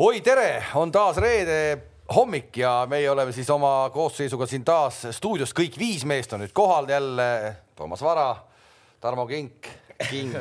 [0.00, 1.56] oi, tere, on taas reede
[2.14, 6.54] hommik ja meie oleme siis oma koosseisuga siin taas stuudios, kõik viis meest on nüüd
[6.56, 7.26] kohal jälle.
[7.76, 8.30] Toomas Vara,
[9.00, 9.68] Tarmo Kink,
[10.08, 10.32] King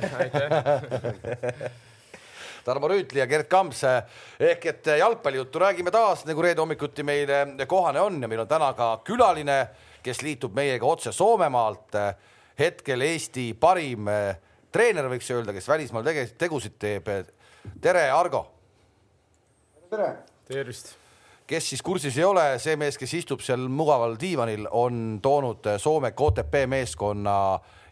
[2.65, 7.99] Tarmo Rüütli ja Gerd Kamps ehk et jalgpallijuttu räägime taas nagu reede hommikuti meile kohane
[7.99, 9.57] on ja meil on täna ka külaline,
[10.03, 11.99] kes liitub meiega otse Soomemaalt.
[12.59, 14.07] hetkel Eesti parim
[14.71, 17.11] treener, võiks öelda, kes välismaal tege-, tegusid teeb.
[17.81, 18.58] tere, Argo.
[19.89, 20.09] Tere.
[20.47, 20.95] tervist
[21.49, 26.11] kes siis kursis ei ole, see mees, kes istub seal mugaval diivanil, on toonud Soome
[26.13, 27.33] KTP meeskonna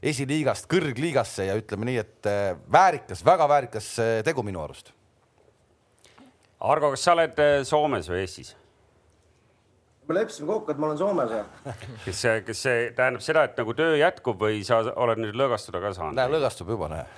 [0.04, 4.94] esiliigast kõrgliigasse ja ütleme nii, et äh, väärikas, väga väärikas äh, tegu minu arust.
[6.60, 8.54] Argo, kas sa oled äh, Soomes või Eestis?
[10.08, 11.34] me leppisime kokku, et ma olen Soomes.
[12.06, 15.82] kas see, kas see tähendab seda, et nagu töö jätkub või sa oled nüüd lõõgastuda
[15.84, 16.20] ka saanud?
[16.20, 17.10] näe, lõõgastub juba, näe.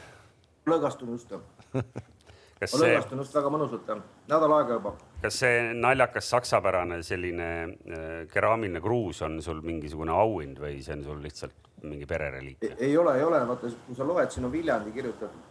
[0.72, 1.36] lõõgastun just
[2.60, 3.92] kas ma lõõgastun just väga mõnusalt,
[4.30, 4.94] nädal aega juba.
[5.24, 11.06] kas see naljakas saksapärane selline äh, keraamiline kruus on sul mingisugune auhind või see on
[11.08, 12.66] sul lihtsalt mingi perereliik?
[12.76, 15.48] ei ole, ei ole, vaata, kui sa loed, siin on Viljandi kirjutatud.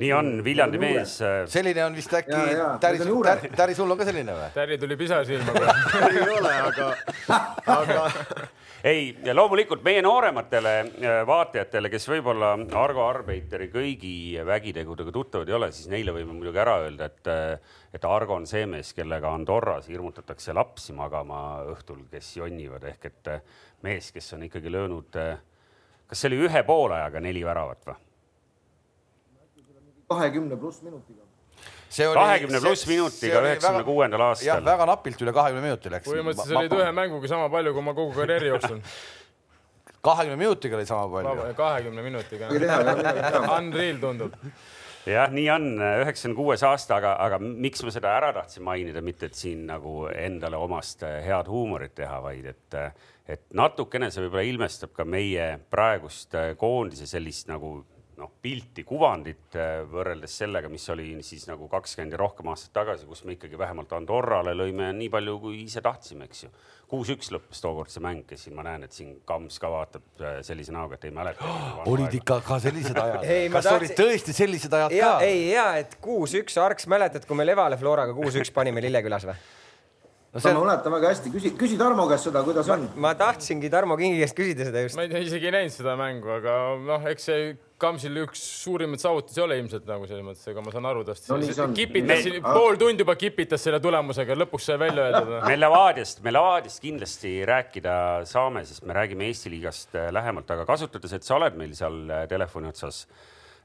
[0.00, 1.18] nii on, Viljandi mees.
[1.22, 2.40] Äh, selline on vist äkki,
[2.80, 4.50] Täri, Täri, Täri, sul on ka selline või?
[4.56, 6.92] Täri tuli pisar silma kohe ei ole, aga,
[7.78, 8.08] aga
[8.84, 15.70] ei, loomulikult meie noorematele äh, vaatajatele, kes võib-olla Argo Arbeiteri kõigi vägitegudega tuttavad ei ole,
[15.72, 19.88] siis neile võime muidugi ära öelda, et, äh, et Argo on see mees, kellega Andorras
[19.88, 21.40] hirmutatakse lapsi magama
[21.72, 25.20] õhtul, kes jonnivad ehk et äh, mees, kes on ikkagi löönud,
[26.06, 28.00] kas see oli ühe poolajaga neli väravat või?
[30.14, 31.23] kahekümne pluss minutiga
[31.90, 34.46] kahekümne pluss minutiga üheksakümne kuuendal aastal.
[34.46, 36.08] jah, väga napilt üle kahekümne minuti läks.
[36.08, 38.80] põhimõtteliselt olid ühe mänguga sama palju, kui ma kogu karjääri jooksul.
[40.08, 41.50] kahekümne minutiga oli sama palju.
[41.58, 42.48] kahekümne minutiga.
[43.58, 44.40] Unreal tundub
[45.06, 49.28] jah, nii on, üheksakümne kuues aasta, aga, aga miks ma seda ära tahtsin mainida, mitte
[49.28, 52.78] et siin nagu endale omast head huumorit teha, vaid et,
[53.28, 57.76] et natukene see võib-olla ilmestab ka meie praegust koondise sellist nagu
[58.20, 63.06] noh, pilti, kuvandit äh, võrreldes sellega, mis oli siis nagu kakskümmend ja rohkem aastat tagasi,
[63.08, 66.52] kus me ikkagi vähemalt Andorrale lõime nii palju, kui ise tahtsime, eks ju.
[66.90, 70.38] kuus-üks lõppes tookord see mäng ja siin ma näen, et siin Kams ka vaatab äh,
[70.46, 71.82] sellise näoga, et ei mäleta oh,.
[71.94, 73.26] olid ikka ka sellised ajad
[73.56, 73.80] kas tahtsin...
[73.80, 75.26] olid tõesti sellised ajad ja, ka?
[75.26, 79.38] ei ja, et kuus-üks, Arks, mäletad, kui me Levale Floraga kuus-üks panime Lillekülas või?
[80.34, 80.54] no see...
[80.54, 82.88] ma mäletan väga hästi, küsi, küsi Tarmo käest seda, kuidas ma, on.
[83.06, 84.98] ma tahtsingi Tarmo Kingi käest küsida seda just.
[84.98, 89.42] ma ei, isegi ei näinud seda mängu, aga noh, eks see Kamsil üks suurimaid saavutusi
[89.42, 91.38] ole ilmselt nagu selles mõttes, ega ma saan aru tast no,.
[91.74, 92.40] kipitas me...
[92.44, 95.34] pool tundi juba kipitas selle tulemusega, lõpuks sai välja öeldud.
[95.48, 97.96] me Levadiast, me Levadiast kindlasti rääkida
[98.30, 102.70] saame, sest me räägime Eesti liigast lähemalt, aga kasutades, et sa oled meil seal telefoni
[102.70, 103.04] otsas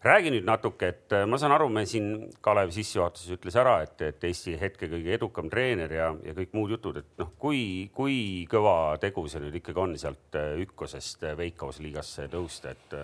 [0.04, 4.00] räägi nüüd natuke, et äh, ma saan aru, me siin Kalev sissejuhatuses ütles ära, et,
[4.06, 8.46] et Eesti hetke kõige edukam treener ja, ja kõik muud jutud, et noh, kui, kui
[8.52, 13.00] kõva tegu see nüüd ikkagi on sealt äh, Ükkosest äh, Veikkausliigasse tõusta, et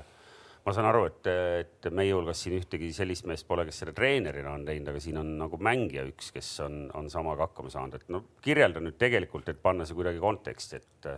[0.66, 1.28] ma saan aru, et,
[1.62, 5.20] et meie hulgas siin ühtegi sellist meest pole, kes selle treenerina on teinud, aga siin
[5.22, 9.50] on nagu mängija üks, kes on, on samaga hakkama saanud, et no kirjelda nüüd tegelikult,
[9.52, 11.10] et panna see kuidagi konteksti, et.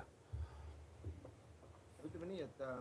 [2.10, 2.78] ütleme nii, et äh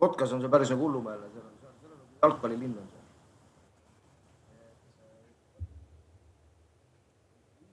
[0.00, 3.00] Kotkas on see päris nagu hullumeelne, seal on, seal on, nagu jalgpallilinn on seal.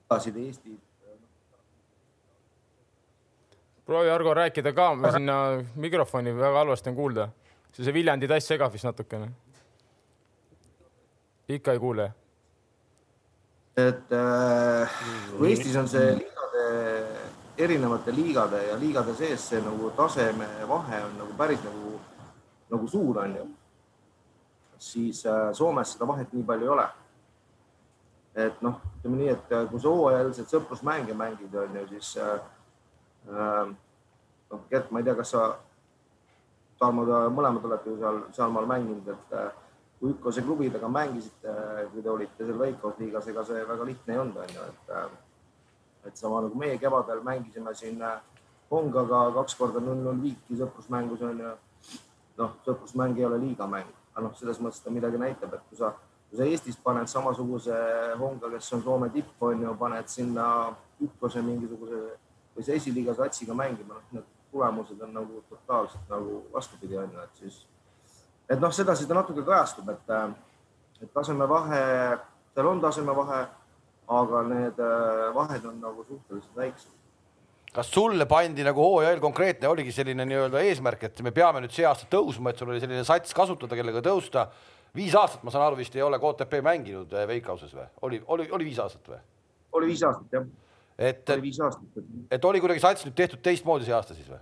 [0.08, 0.76] idasid Eesti.
[3.88, 7.28] Proovi Argo rääkida ka, sinna mikrofoni väga halvasti on kuulda.
[7.72, 9.28] see, see Viljandi tass segab vist natukene.
[11.48, 12.12] ikka ei kuule.
[13.76, 14.98] et äh,
[15.48, 17.06] Eestis on see liigade,
[17.58, 21.94] erinevate liigade ja liigade sees see nagu taseme vahe on nagu päris nagu
[22.70, 23.48] nagu suur, on ju,
[24.78, 26.88] siis äh, Soomes seda vahet nii palju ei ole.
[28.34, 32.38] et noh, ütleme nii, et äh, kui sa hooajaliselt sõprusmänge mängid, on ju, siis äh
[33.28, 35.46] noh, Gert, ma ei tea, kas sa,
[36.78, 37.02] Tarmo,
[37.34, 39.32] mõlemad olete ju seal, sealmaal mänginud, et
[39.98, 41.54] kui Ükkose klubidega mängisite,
[41.92, 45.16] kui te olite seal Veikkausliigas, ega see väga lihtne ei olnud, on ju, et
[46.06, 47.98] et sama nagu meie kevadel mängisime siin
[48.70, 51.54] Hongaga kaks korda null-null viiki sõprusmängus on ju.
[52.38, 55.90] Noh, sõprusmäng ei ole liigamäng, aga noh, selles mõttes ta midagi näitab, et kui sa,
[56.28, 57.78] kui sa Eestis paned samasuguse
[58.20, 60.44] honga, kes on Soome tipp, on ju, paned sinna
[61.02, 62.02] Ükkose mingisuguse
[62.58, 67.24] või sa esiliiga satsiga mängima, noh, need tulemused on nagu totaalselt nagu vastupidi, on ju,
[67.24, 67.62] et siis,
[68.50, 70.12] et noh, sedasi ta natuke kajastub, et,
[71.02, 71.82] et tasemevahe,
[72.54, 73.42] seal on tasemevahe,
[74.18, 74.80] aga need
[75.36, 76.94] vahed on nagu suhteliselt väiksed
[77.74, 81.74] kas sulle pandi nagu hooaja eel konkreetne, oligi selline nii-öelda eesmärk, et me peame nüüd
[81.74, 84.46] see aasta tõusma, et sul oli selline sats kasutada, kellega tõusta
[84.96, 87.84] viis aastat, ma saan aru, vist ei ole KTP mänginud äh, Veikauses või?
[88.08, 89.20] oli, oli, oli viis aastat või?
[89.78, 90.48] oli viis aastat jah.
[90.98, 91.30] Et,
[92.30, 94.40] et oli kuidagi sats nüüd tehtud teistmoodi see aasta siis või?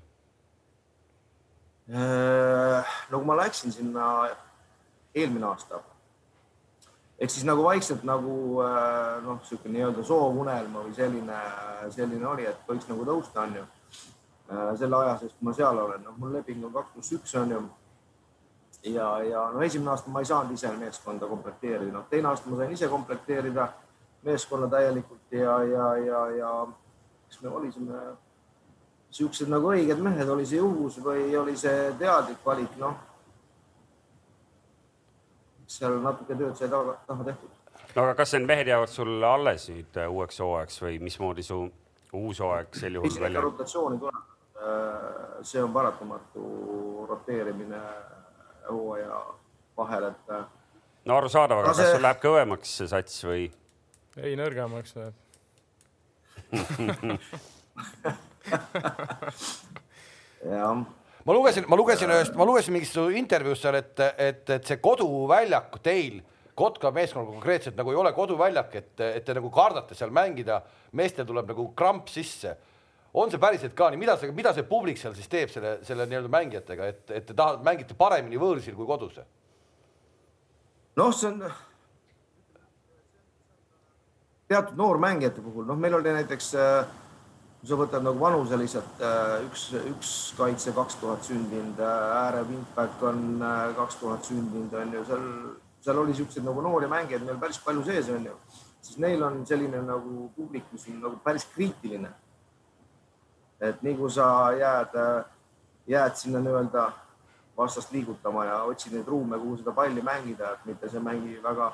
[1.86, 4.06] Äh, no kui ma läksin sinna
[5.14, 5.78] eelmine aasta,
[7.20, 11.40] ehk siis nagu vaikselt nagu äh, noh, niisugune nii-öelda soovunelma või selline,
[11.94, 13.64] selline oli, et võiks nagu tõusta, onju.
[14.78, 17.62] selle aja sees, kui ma seal olen, noh, mul leping on kaks pluss üks onju
[18.90, 22.60] ja, ja no esimene aasta ma ei saanud ise meeskonda komplekteerida, noh teine aasta ma
[22.60, 23.68] sain ise komplekteerida
[24.26, 26.52] meeskonna täielikult ja, ja, ja, ja
[27.28, 28.00] eks me olisime
[29.16, 32.96] siuksed nagu õiged mehed, oli see juhus või oli see teadlik valik, noh.
[35.70, 37.82] seal natuke tööd sai taga, taha tehtud.
[37.94, 41.64] no aga kas need mehed jäävad sul alles nüüd äh, uueks hooajaks või mismoodi su
[42.16, 43.42] uus hooaeg sel juhul välja?
[43.44, 47.82] rotatsiooni tuleb, äh, see on paratamatu roteerimine
[48.68, 49.20] hooaja
[49.76, 50.30] vahel, et.
[50.30, 50.46] Äh,
[51.04, 51.84] no arusaadav, aga see...
[51.84, 53.48] kas sul läheb kõvemaks see sats või?
[54.22, 55.14] Ei, nõrgemaks läheb
[60.46, 60.86] jah.
[61.26, 65.78] Ma lugesin, ma lugesin ühest, ma lugesin mingist intervjuust seal, et, et, et see koduväljak
[65.82, 66.22] teil
[66.56, 70.62] Kotka meeskonnal konkreetselt nagu ei ole koduväljak, et, et te nagu kardate seal mängida,
[70.96, 72.54] meestel tuleb nagu kramp sisse.
[73.12, 76.06] On see päriselt ka nii, mida see, mida see publik seal siis teeb selle, selle
[76.08, 79.20] nii-öelda mängijatega, et, et te tahate, mängite paremini võõrsil kui kodus?
[80.96, 81.44] noh, see on
[84.48, 86.50] teatud noormängijate puhul, noh, meil oli näiteks,
[87.60, 89.00] kui sa võtad nagu vanuseliselt
[89.48, 93.40] üks, üks kaitse kaks tuhat sündinud, ääre wingback on
[93.78, 95.24] kaks tuhat sündinud, on ju, seal,
[95.82, 98.36] seal oli siukseid nagu noori mängijaid meil päris palju sees, on ju,
[98.82, 102.12] siis neil on selline nagu publik, mis on nagu päris kriitiline.
[103.60, 104.94] Et nii kui sa jääd,
[105.88, 106.90] jääd sinna nii-öelda
[107.56, 111.70] vastast liigutama ja otsid neid ruume, kuhu seda palli mängida, et mitte see mängi väga,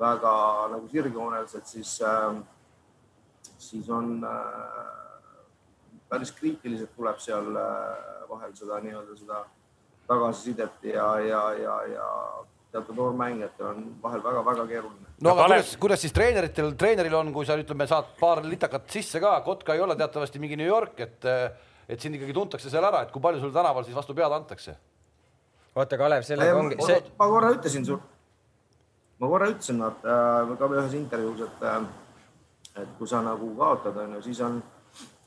[0.00, 0.32] väga
[0.72, 2.36] nagu sirgjooneliselt, siis äh,,
[3.58, 4.96] siis on äh,
[6.08, 9.44] päris kriitiliselt tuleb seal äh, vahel seda nii-öelda seda
[10.06, 12.08] tagasisidet ja, ja, ja, ja
[12.72, 15.14] teatud noormängijatel on vahel väga-väga keeruline.
[15.22, 19.22] no aga kuidas, kuidas siis treeneritel, treeneril on, kui sa ütleme, saad paar litakat sisse
[19.22, 21.30] ka, Kotka ei ole teatavasti mingi New York, et
[21.86, 24.76] et sind ikkagi tuntakse seal ära, et kui palju sul tänaval siis vastu pead antakse?
[25.76, 27.00] oota, Kalev, sellega ongi see....
[27.18, 28.00] ma korra ütlesin sul,
[29.18, 31.80] ma korra ütlesin vaata äh, ka ühes intervjuus, et äh,
[32.82, 34.60] et kui sa nagu kaotad, onju, siis on,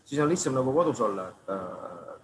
[0.06, 2.19] siis on lihtsam nagu kodus olla, et äh,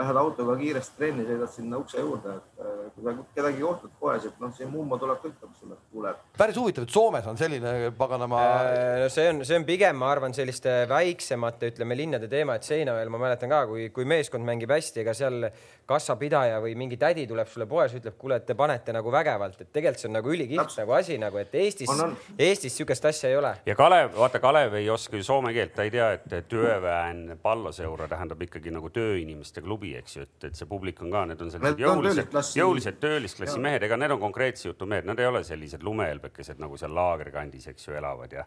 [0.00, 4.26] lähed autoga kiiresti trenni, sõidad sinna ukse juurde, et äh, kui sa kedagi kohtad poes,
[4.28, 6.14] et noh, see mummo tuleb ka ütlema sulle, et kuule.
[6.40, 8.94] päris huvitav, et Soomes on selline paganama äh,.
[9.04, 13.12] no see on, see on pigem, ma arvan, selliste väiksemate, ütleme linnade teema, et Seinamäel
[13.12, 15.50] ma mäletan ka, kui, kui meeskond mängib hästi, ega seal
[15.90, 19.72] kassapidaja või mingi tädi tuleb sulle poes, ütleb, kuule, et te panete nagu vägevalt, et
[19.74, 21.90] tegelikult see on nagu ülikihvt nagu asi nagu, et Eestis,
[22.38, 23.54] Eestis sihukest asja ei ole.
[23.66, 28.08] ja Kalev, vaata, Kalev ei oska ju soome keelt, ta ei tea, et tööväen palloseura
[28.10, 31.52] tähendab ikkagi nagu tööinimeste klubi, eks ju, et, et see publik on ka, need on
[31.52, 35.84] sellised jõulised, jõulised töölisklassi mehed, ega need on konkreetse jutu mehed, nad ei ole sellised
[35.86, 38.46] lumehelbekesed nagu seal laagrikandis, eks ju, elavad ja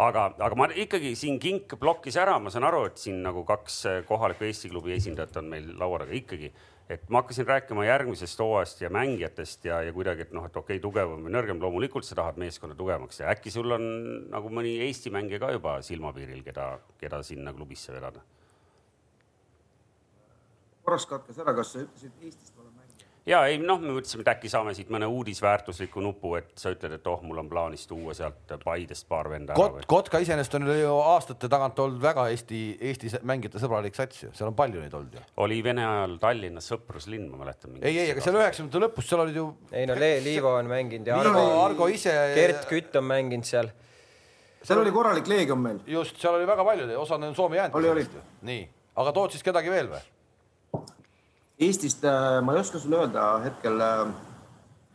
[0.00, 3.80] aga, aga ma ikkagi siin kink plokkis ära, ma saan aru, et siin nagu kaks
[4.08, 6.52] kohaliku Eesti klubi esindajat on meil laua taga ikkagi.
[6.90, 10.74] et ma hakkasin rääkima järgmisest hooajast ja mängijatest ja, ja kuidagi, et noh, et okei
[10.74, 13.84] okay,, tugevam või nõrgem, loomulikult sa tahad meeskonda tugevamaks ja äkki sul on
[14.32, 18.24] nagu mõni Eesti mängija ka juba silmapiiril, keda, keda sinna klubisse vedada?
[20.84, 22.70] Korraks katkes ära, kas sa ütlesid Eestist olen
[23.28, 26.94] ja ei noh, me mõtlesime, et äkki saame siit mõne uudisväärtusliku nupu, et sa ütled,
[26.96, 29.84] et oh, mul on plaanis tuua sealt Paidest paar venda Kot,.
[29.90, 32.60] Kotka iseenesest on ju aastate tagant olnud väga Eesti,
[32.90, 35.24] Eesti mängijate sõbralik sats ju, seal on palju neid olnud ju.
[35.44, 37.76] oli Vene ajal Tallinnas sõpruslinn, ma mäletan.
[37.80, 39.46] ei, ei, aga seal üheksakümnendate lõpus, seal olid ju.
[39.72, 42.14] ei no Le Liivo on mänginud ja Argo, Argo ise.
[42.36, 43.68] Gert Kütt on mänginud seal.
[44.62, 45.82] seal oli korralik leegion meil.
[45.86, 47.76] just, seal oli väga palju, osa on Soome jäänud.
[47.82, 48.24] oli, oli.
[48.48, 48.64] nii,
[48.96, 50.02] aga tood siis kedagi veel või?
[51.60, 54.06] Eestist äh, ma ei oska sulle öelda hetkel, äh,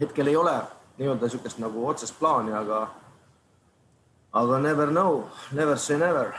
[0.02, 0.54] hetkel ei ole
[0.98, 2.80] nii-öelda niisugust nagu otsest plaani, aga,
[4.34, 6.34] aga never know, never say never.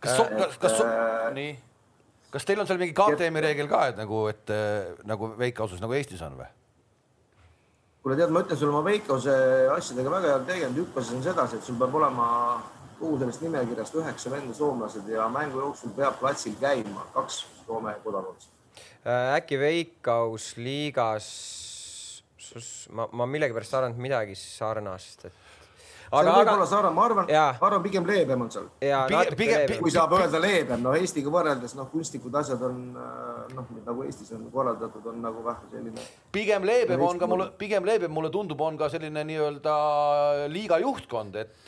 [0.00, 1.50] kas, kas, kas, äh, nii,
[2.30, 4.54] kas teil on seal mingi KTM-i reegel ka, et nagu, et
[5.08, 6.50] nagu veikausus nagu Eestis on või?
[8.06, 9.36] kuule, tead, ma ütlen sulle, ma Veikose
[9.74, 12.28] asjadega väga ole tegelenud, hüppasin sedasi, et sul peab olema
[13.00, 18.52] kogu sellest nimekirjast üheksa venda soomlased ja mängu jooksul peab platsil käima kaks Soome kodakondsust
[18.52, 18.55] Äh,
[19.06, 21.26] äkki Veikkaus liigas,
[22.90, 25.42] ma, ma millegipärast arvan, et midagi sarnast, et
[26.10, 28.68] aga, võib-olla Saare, ma arvan, ma arvan pigem leebem on seal.
[28.80, 33.68] pigem, pigem, kui saab öelda leebem, no Eestiga võrreldes noh, kunstlikud asjad on äh, noh,
[33.86, 36.06] nagu Eestis on korraldatud, on nagu vähe selline.
[36.34, 39.76] pigem leebem on ka mulle, pigem leebem mulle tundub, on ka selline nii-öelda
[40.52, 41.62] liiga juhtkond, et,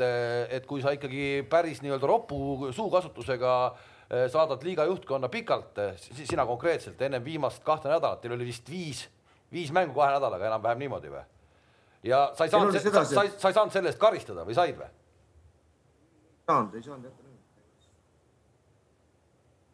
[0.58, 3.94] et kui sa ikkagi päris nii-öelda ropu suukasutusega äh,
[4.32, 9.04] saadad liiga juhtkonna pikalt, sina konkreetselt ennem viimast kahte nädalat, teil oli vist viis,
[9.52, 11.24] viis mängu kahe nädalaga enam-vähem niimoodi või?
[12.08, 14.92] ja sa ei saanud, sa, sa, sa ei saanud selle eest karistada või said või?
[16.48, 17.28] saanud, ei saanud jätta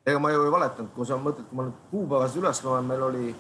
[0.07, 3.03] ega ma ju ei valetanud, kui sa mõtled, kui ma nüüd kuupäevas üles loen, meil
[3.07, 3.31] oli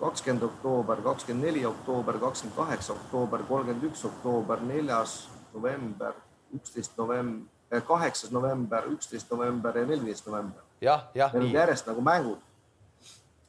[0.00, 5.16] kakskümmend oktoober, kakskümmend neli oktoober, kakskümmend kaheksa oktoober, kolmkümmend üks oktoober, neljas
[5.54, 6.18] november,
[6.56, 7.48] üksteist november,
[7.80, 10.62] kaheksas november, üksteist november ja neliteist november.
[10.80, 11.34] jah, jah.
[11.34, 12.38] olid järjest nagu mängud.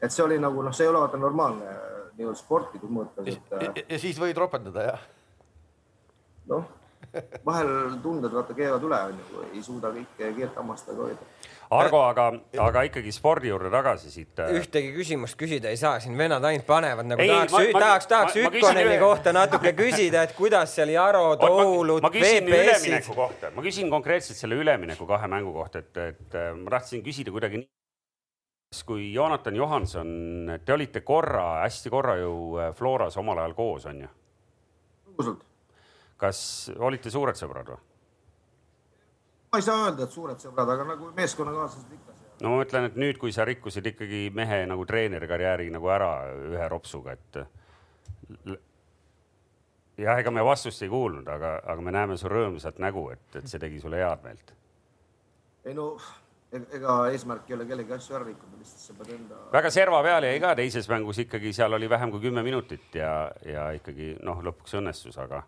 [0.01, 1.75] et see oli nagu noh, see ei ole vaata normaalne
[2.17, 3.53] nii-öelda sportlikus mõttes, et.
[3.57, 5.03] Äh, ja siis võid ropendada, jah?
[6.47, 6.67] noh,
[7.45, 11.29] vahel tunded vaata keevad üle, onju, ei suuda kõike keelt hammastaga hoida.
[11.73, 12.25] Argo, aga,
[12.63, 14.39] aga ikkagi spordi juurde tagasi siit.
[14.43, 18.39] Äh, ühtegi küsimust küsida ei saa, siin vennad ainult panevad nagu ei, tahaks, tahaks, tahaks
[18.43, 23.13] Ükkoneni kohta natuke küsida, et kuidas seal Jaro, Toolud, VPS-id.
[23.55, 27.63] ma küsin konkreetselt selle ülemineku kahe mängu kohta, et, et äh, ma tahtsin küsida kuidagi
[27.63, 27.71] nii
[28.81, 30.13] kui Jonathan Johanson,
[30.65, 34.13] te olite korra, hästi korra ju äh, Floras omal ajal koos, on ju?
[36.17, 36.39] kas
[36.79, 37.81] olite suured sõbrad või?
[39.53, 42.15] Ma ei saa öelda, et suured sõbrad, aga nagu meeskonnakaaslased ikka.
[42.41, 46.09] no ma ütlen, et nüüd, kui sa rikkusid ikkagi mehe nagu treenerikarjääri nagu ära
[46.49, 47.43] ühe ropsuga, et
[50.01, 53.47] jah, ega me vastust ei kuulnud, aga, aga me näeme su rõõmsat nägu, et, et
[53.49, 54.53] see tegi sulle head meelt.
[55.69, 55.93] ei no
[56.53, 59.39] ega eesmärk ei ole kellegi asju ära rikkuda, lihtsalt sa pead enda.
[59.53, 63.13] väga serva peal jäi ka teises mängus ikkagi, seal oli vähem kui kümme minutit ja,
[63.45, 65.43] ja ikkagi noh, lõpuks õnnestus, aga,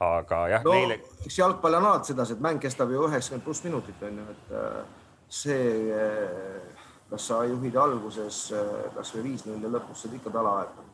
[0.00, 0.74] aga jah no,.
[0.74, 0.98] Neile...
[1.24, 4.56] eks jalgpall on alati sedasi, et mäng kestab ju üheksakümmend pluss minutit on ju, et
[4.56, 4.82] äh,
[5.28, 10.92] see, äh, kas sa juhid alguses äh, kasvõi viis-null ja lõpus saad ikka tala aetada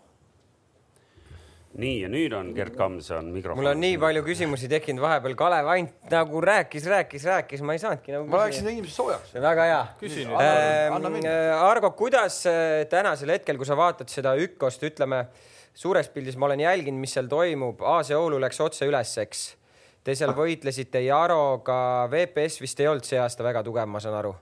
[1.80, 3.62] nii ja nüüd on Gerd Kamson mikrofon.
[3.62, 7.80] mul on nii palju küsimusi tekkinud vahepeal, Kalev ainult nagu rääkis, rääkis, rääkis, ma ei
[7.80, 8.26] saanudki nagu.
[8.28, 9.32] ma rääkisin inimesed soojaks.
[9.40, 9.80] väga hea.
[10.02, 11.62] küsin äh,.
[11.62, 15.24] Argo, kuidas äh, tänasel hetkel, kui sa vaatad seda Ükost, ütleme
[15.74, 19.44] suures pildis ma olen jälginud, mis seal toimub, AC Oulu läks otse üles, eks.
[20.02, 24.34] Te seal võitlesite Jaroga, VPS vist ei olnud see aasta väga tugev, ma saan aru.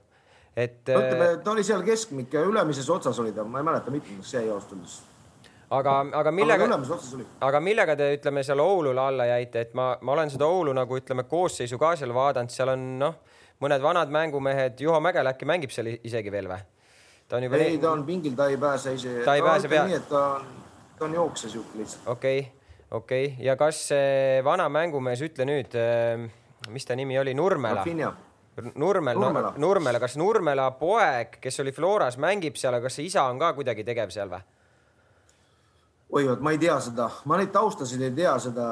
[0.55, 0.81] et.
[0.89, 4.33] ütleme, äh, ta oli seal keskmik ja ülemises otsas oli ta, ma ei mäleta mitmendas
[4.33, 4.99] see öeldes
[5.71, 6.67] aga, aga millega,
[7.47, 10.97] aga millega te ütleme seal Oulule alla jäite, et ma, ma olen seda Oulu nagu
[10.97, 13.15] ütleme koosseisu ka seal vaadanud, seal on noh,
[13.63, 16.59] mõned vanad mängumehed, Juho Mägel äkki mängib seal isegi veel või?
[17.31, 17.61] ta on juba.
[17.63, 19.23] ei, ta on pingil, ta ei pääse isegi.
[19.25, 19.93] ta ei pääse peale.
[19.93, 20.49] nii, et ta on,
[21.01, 22.07] ta on jookses ju lihtsalt.
[22.07, 22.51] okei okay,,
[22.91, 23.45] okei okay.
[23.45, 26.27] ja kas see vana mängumees, ütle nüüd, äh,
[26.69, 27.85] mis ta nimi oli, Nurmela?
[28.75, 33.07] Nurmel, Nurmela, no, Nurmela, kas Nurmela poeg, kes oli Floras, mängib seal, aga kas see
[33.07, 34.43] isa on ka kuidagi tegev seal või?
[36.11, 38.67] oi, vot ma ei tea seda, ma neid taustasid ei tea seda,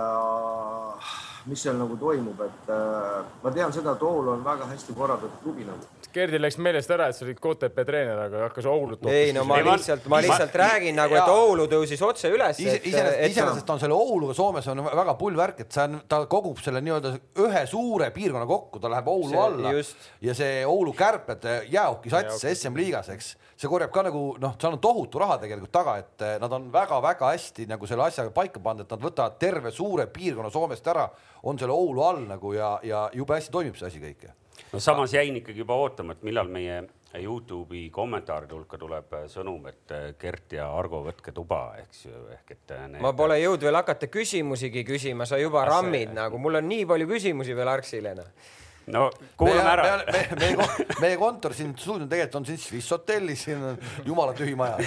[1.45, 5.39] mis seal nagu toimub, et äh, ma tean seda, et Oulu on väga hästi korraldatud
[5.43, 5.87] klubi nagu.
[6.13, 9.03] Gerdil läks meelest ära, et sa olid KTP treener, aga hakkas Oulut.
[9.11, 12.59] ei no ma lihtsalt, ma lihtsalt ma, räägin nagu, et Oulu tõusis otse üles.
[12.59, 16.81] iseenesest, on selle Ouluga Soomes on väga pull värk, et see on, ta kogub selle
[16.85, 17.13] nii-öelda
[17.45, 20.09] ühe suure piirkonna kokku, ta läheb Oulu see, alla just.
[20.25, 24.75] ja see Oulu kärped jäähoki sats SM liigas, eks see korjab ka nagu noh, seal
[24.77, 28.61] on tohutu raha tegelikult taga, et eh, nad on väga-väga hästi nagu selle asjaga paika
[28.63, 31.09] pannud, et nad võtavad terve suure piirkonna Soomest ära,
[31.43, 34.29] on selle Oulu all nagu ja, ja jube hästi toimib see asi kõik.
[34.71, 36.85] no samas jäin ikkagi juba ootama, et millal meie
[37.19, 42.23] Youtube'i kommentaaride hulka tuleb eh, sõnum, et eh, Gert ja Argo, võtke tuba, eks ju,
[42.37, 43.01] ehk et need....
[43.03, 47.11] ma pole jõudnud veel hakata küsimusigi küsima, sa juba rammid nagu, mul on nii palju
[47.11, 48.31] küsimusi veel Arksile noh
[48.93, 49.87] no kuulame ära.
[50.11, 50.67] meie, meie,
[51.01, 54.85] meie kontor siin stuudio tegelikult on siin Swiss hotellis, siin on jumala tühi maja no..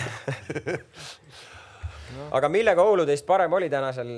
[2.39, 4.11] aga millega Oulu teist parem oli tänasel,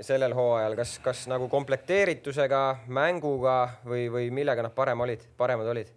[0.00, 5.92] sellel hooajal, kas, kas nagu komplekteeritusega, mänguga või, või millega nad parem olid, paremad olid?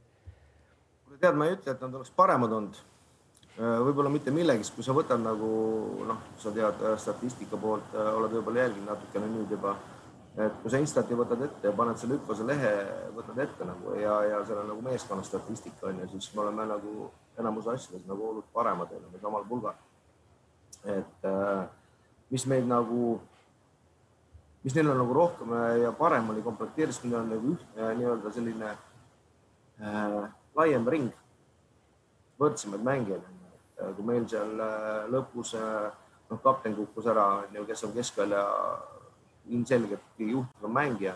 [1.16, 2.84] tead, ma ei ütle, et nad oleks paremad olnud.
[3.56, 5.50] võib-olla mitte millegist, kui sa võtad nagu
[6.08, 9.78] noh, sa tead statistika poolt, oled võib-olla jälginud natukene nüüd juba
[10.36, 12.72] et kui sa Instati võtad ette ja paned selle Ütlase lehe,
[13.16, 16.66] võtad ette nagu ja, ja seal on nagu meeskonna statistika on ju, siis me oleme
[16.68, 19.78] nagu enamus asjades nagu olnud paremad, oleme samal pulgal.
[20.84, 21.64] et äh,
[22.32, 23.20] mis meid nagu,
[24.64, 28.34] mis neil on nagu rohkem ja parem oli komplekteeritud, neil on nagu ühtne äh, nii-öelda
[28.36, 30.20] selline äh,
[30.56, 31.14] laiem ring,
[32.40, 33.32] võrdsemaid mängijaid.
[33.96, 35.92] kui meil seal äh, lõpus äh,
[36.30, 38.44] noh, kapten kukkus ära, on ju, kes on keskvälja
[39.50, 41.16] ilmselgelt kõige juhtivam mängija,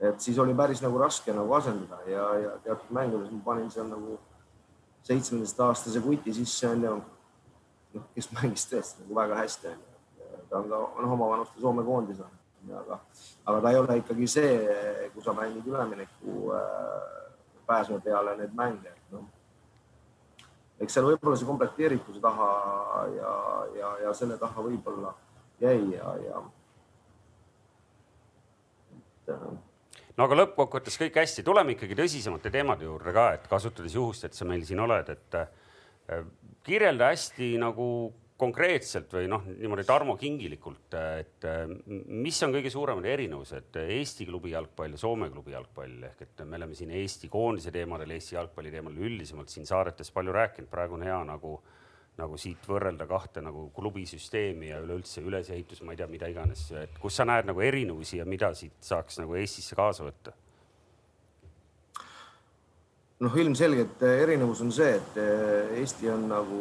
[0.00, 3.88] et siis oli päris nagu raske nagu asendada ja, ja teatud mängudes ma panin seal
[3.90, 4.18] nagu
[5.06, 6.96] seitsmeteistaastase kuti sisse onju,
[7.94, 9.94] noh, kes mängis tõesti nagu väga hästi onju.
[10.50, 12.34] ta on ka noh, oma vanuste Soome koondis on,
[12.82, 13.00] aga,
[13.46, 14.52] aga ta ei ole ikkagi see,
[15.14, 17.24] kui sa mängid ülemineku äh,
[17.66, 19.24] pääsme peale neid mänge, noh
[20.82, 22.48] eks seal võib-olla see komplekteerituse taha
[23.14, 23.32] ja,
[23.78, 25.14] ja, ja selle taha võib-olla
[25.62, 26.42] jäi ja, ja.
[29.26, 34.36] No aga lõppkokkuvõttes kõik hästi, tuleme ikkagi tõsisemate teemade juurde ka, et kasutades juhust, et
[34.36, 36.22] sa meil siin oled, et äh,
[36.66, 37.88] kirjelda hästi nagu
[38.36, 41.46] konkreetselt või noh, niimoodi Tarmo Kingilikult, et
[41.88, 43.78] mis on kõige suuremad erinevused?
[43.80, 46.02] Eesti klubi jalgpall ja Soome klubi jalgpall.
[46.10, 50.36] Ehk et me oleme siin Eesti koondise teemadel, Eesti jalgpalli teemadel üldisemalt siin saadetes palju
[50.36, 51.54] rääkinud, praegu on hea nagu,
[52.16, 56.98] nagu siit võrrelda kahte nagu klubisüsteemi ja üleüldse ülesehitus, ma ei tea, mida iganes, et
[57.02, 60.36] kus sa näed nagu erinevusi ja mida siit saaks nagu Eestisse kaasa võtta?
[63.20, 65.20] noh, ilmselgelt erinevus on see, et
[65.80, 66.58] Eesti on nagu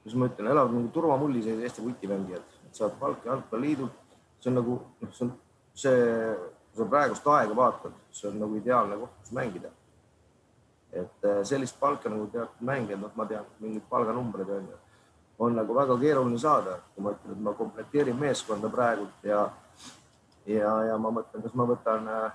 [0.00, 3.92] kuidas ma ütlen, elavad nagu turvamullis Eesti vutimängijad, saavad palka jalgpalliliidult.
[4.40, 5.32] see on nagu noh, see on
[5.74, 5.96] see,
[6.72, 9.72] kui sa praegust aega vaatad, see on nagu ideaalne koht, kus mängida.
[10.92, 14.78] Et äh, sellist palka nagu teatud mängijad, noh, ma tean mingeid palganumbreid on ju,
[15.38, 19.48] on nagu väga keeruline saada, kui ma ütlen, et ma komplekteerin meeskonda praegult ja
[20.46, 22.32] ja, ja ma mõtlen, kas ma võtan äh,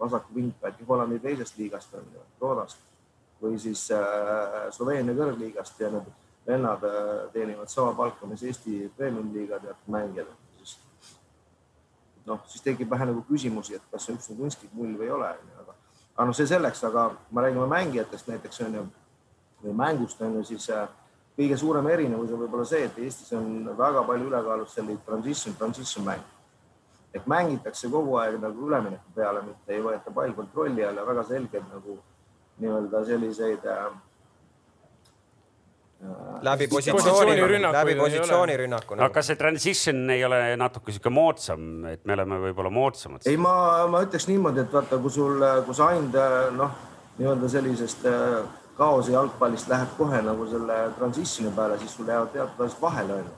[0.00, 2.82] vasaku vingpäki Hollandi teisest liigast on ju, Roodast
[3.42, 6.08] või siis äh, Sloveenia kõrgliigast ja need
[6.46, 10.32] vennad äh, teenivad sama palka, mis Eesti premium-liiga teatud mängijad.
[12.24, 15.26] noh, siis tekib vähe nagu küsimusi, et kas üks on kunstlik mull või ei ole,
[15.60, 15.73] aga,
[16.16, 18.84] aga noh, see selleks, aga me räägime mängijatest näiteks on ju
[19.64, 20.86] või mängust on ju, siis äh,
[21.38, 26.06] kõige suurem erinevus on võib-olla see, et Eestis on väga palju ülekaalus selline transition, transition
[26.06, 26.30] mäng.
[27.14, 31.68] et mängitakse kogu aeg nagu ülemineku peale, mitte ei võeta pall kontrolli alla, väga selgelt
[31.70, 31.98] nagu
[32.58, 33.92] nii-öelda selliseid äh,
[36.44, 38.94] läbi positsiooni, läbi positsioonirünnaku.
[38.94, 43.24] no kas see transition ei ole natuke sihuke moodsam, et me oleme võib-olla moodsamad?
[43.26, 43.54] ei, ma,
[43.90, 46.18] ma ütleks niimoodi, et vaata, kui sul, kui sa ainult
[46.58, 46.76] noh,
[47.18, 48.38] nii-öelda sellisest äh,
[48.78, 53.36] kaose jalgpallist lähed kohe nagu selle transitioni peale, siis sul jäävad teatud asjad vahele onju.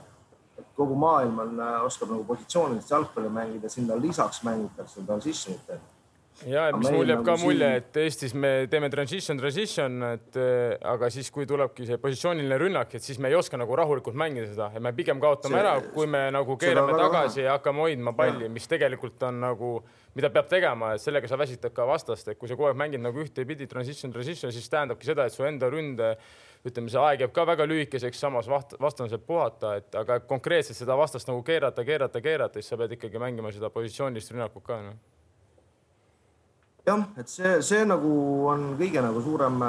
[0.57, 5.96] et kogu maailm on, äh, oskab nagu positsioonilist jalgpalli mängida, sinna lisaks mängitakse transition'it onju
[6.45, 10.37] ja, et mis mul jääb ka nagu mulje, et Eestis me teeme transition, transition, et
[10.37, 14.17] äh, aga siis, kui tulebki see positsiooniline rünnak, et siis me ei oska nagu rahulikult
[14.19, 17.87] mängida seda ja me pigem kaotame see, ära, kui me nagu keerame tagasi ja hakkame
[17.87, 19.71] hoidma palli, mis tegelikult on nagu,
[20.17, 23.01] mida peab tegema, et sellega sa väsitad ka vastast, et kui sa kogu aeg mängid
[23.01, 26.13] nagu ühtepidi transition, transition, siis tähendabki seda, et su enda ründe
[26.67, 30.97] ütleme, see aeg jääb ka väga lühikeseks, samas vastane saab puhata, et aga konkreetselt seda
[30.99, 34.97] vastast nagu keerata, keerata, keerata, siis sa pead ikkagi mängima seda positsioonilist rünnakut ka no
[36.87, 38.09] jah, et see, see nagu
[38.47, 39.61] on kõige nagu suurem,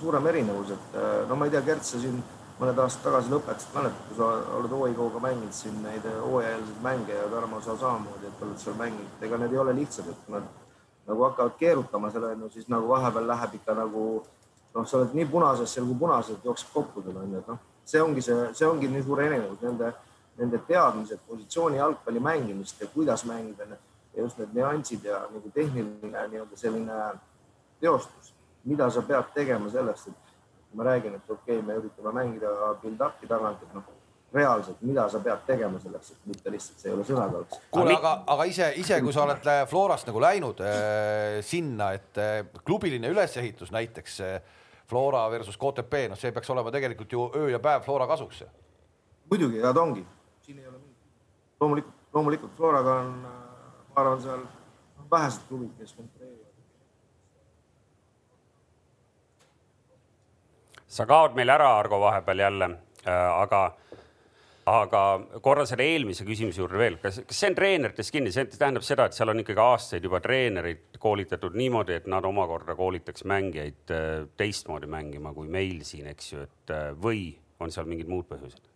[0.00, 0.96] suurem erinevus, et
[1.28, 2.18] no ma ei tea, Gert, sa siin
[2.60, 7.30] mõned aastad tagasi lõpetasid, mäletad, kui sa oled OIK-ga mänginud siin neid hooajalisi mänge ja
[7.32, 10.50] Tarmo, sa samamoodi, et oled seal mänginud, ega need ei ole lihtsad, et nad
[11.08, 15.28] nagu hakkavad keerutama selle, no siis nagu vahepeal läheb ikka nagu noh, sa oled nii
[15.32, 18.92] punases seal, kui punased jookseb koppudel on ju, et noh, see ongi see, see ongi
[18.92, 19.90] nii suur erinevus, nende,
[20.38, 23.66] nende teadmised positsiooni jalgpalli mängimist ja kuidas mängida
[24.14, 26.98] ja just need nüansid ja nagu tehniline nii-öelda selline
[27.80, 32.52] teostus, mida sa pead tegema selleks, et ma räägin, et okei okay,, me üritame mängida
[32.82, 33.90] build-up'i tagant, et noh,
[34.32, 37.60] reaalselt, mida sa pead tegema selleks, et mitte lihtsalt see ei ole sõnakõlks.
[37.74, 42.20] kuule, aga, aga ise, ise, kui sa oled äh, Florast nagu läinud äh, sinna, et
[42.20, 47.52] äh, klubiline ülesehitus näiteks äh, Flora versus KTP, noh, see peaks olema tegelikult ju öö
[47.52, 48.44] ja päev Flora kasuks.
[49.30, 50.04] muidugi, ja ta ongi,
[50.44, 50.98] siin ei ole mingit,
[51.60, 53.41] loomulikult, loomulikult Floraga on äh,
[53.94, 54.40] ma arvan, seal
[54.98, 56.52] on vähesed klubid, kes konkureerivad.
[60.92, 62.66] sa kaod meil ära, Argo, vahepeal jälle,
[63.08, 63.60] äh, aga,
[64.68, 65.04] aga
[65.40, 69.06] korra selle eelmise küsimuse juurde veel, kas, kas see on treeneritest kinni, see tähendab seda,
[69.08, 74.10] et seal on ikkagi aastaid juba treenerid koolitatud niimoodi, et nad omakorda koolitaks mängijaid äh,
[74.36, 78.68] teistmoodi mängima kui meil siin, eks ju, et äh, või on seal mingid muud põhjused?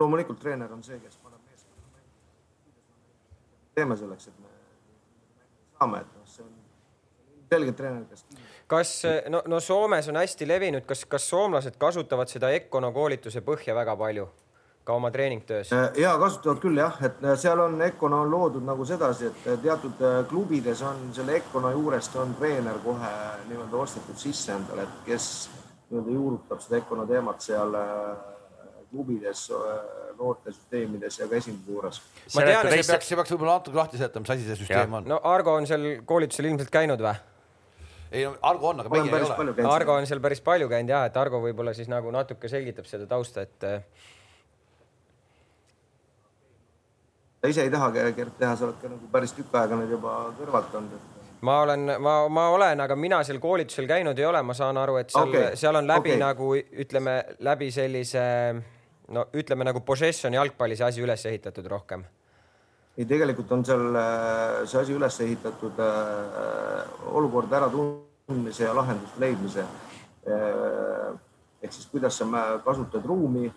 [0.00, 1.19] loomulikult treener on see, kes
[3.74, 4.48] teeme selleks, et me
[5.78, 6.52] saame, et noh, see on
[7.50, 8.24] selgelt treener, kes.
[8.70, 8.92] kas
[9.28, 13.96] no, no Soomes on hästi levinud, kas, kas soomlased kasutavad seda Econa koolituse põhja väga
[13.96, 14.28] palju?
[14.84, 15.70] ka oma treeningtöös?
[15.96, 20.82] ja kasutavad küll jah, et seal on Econa on loodud nagu sedasi, et teatud klubides
[20.82, 23.10] on selle Econa juurest on treener kohe
[23.48, 25.26] nii-öelda ostetud sisse endale, et kes
[25.90, 27.76] nii-öelda juurutab seda Econa teemat seal
[28.90, 29.46] klubides,
[30.18, 32.00] noortesüsteemides ja ka esinduse juures.
[32.34, 34.96] ma tean, et see peaks, see peaks võib-olla natuke lahti seletama, mis asi see süsteem
[35.00, 35.10] on.
[35.10, 37.14] no Argo on seal koolitusel ilmselt käinud või?
[38.10, 39.68] ei no Argo on, aga meie ei ole.
[39.70, 43.06] Argo on seal päris palju käinud jah, et Argo võib-olla siis nagu natuke selgitab seda
[43.10, 43.68] tausta, et.
[47.40, 50.18] sa ise ei taha Gert teha, sa oled ka nagu päris tükk aega nüüd juba
[50.40, 51.08] kõrvalt olnud
[51.40, 54.98] ma olen, ma, ma olen, aga mina seal koolitusel käinud ei ole, ma saan aru,
[55.00, 56.20] et seal okay., seal on läbi okay.
[56.20, 56.50] nagu
[56.84, 58.24] ütleme läbi sellise
[59.10, 62.04] no ütleme nagu possession jalgpalli see asi üles ehitatud rohkem.
[62.96, 69.64] ei, tegelikult on seal äh, see asi üles ehitatud äh, olukorda äratundmise ja lahenduste leidmise
[69.64, 71.12] äh,.
[71.62, 73.50] ehk siis, kuidas sa kasutad ruumi,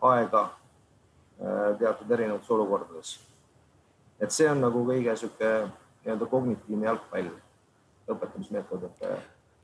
[0.00, 3.20] aega äh, teatud erinevates olukordades.
[4.20, 5.52] et see on nagu kõige sihuke
[6.02, 7.30] nii-öelda kognitiivne jalgpall,
[8.10, 9.04] õpetamismeetod, et,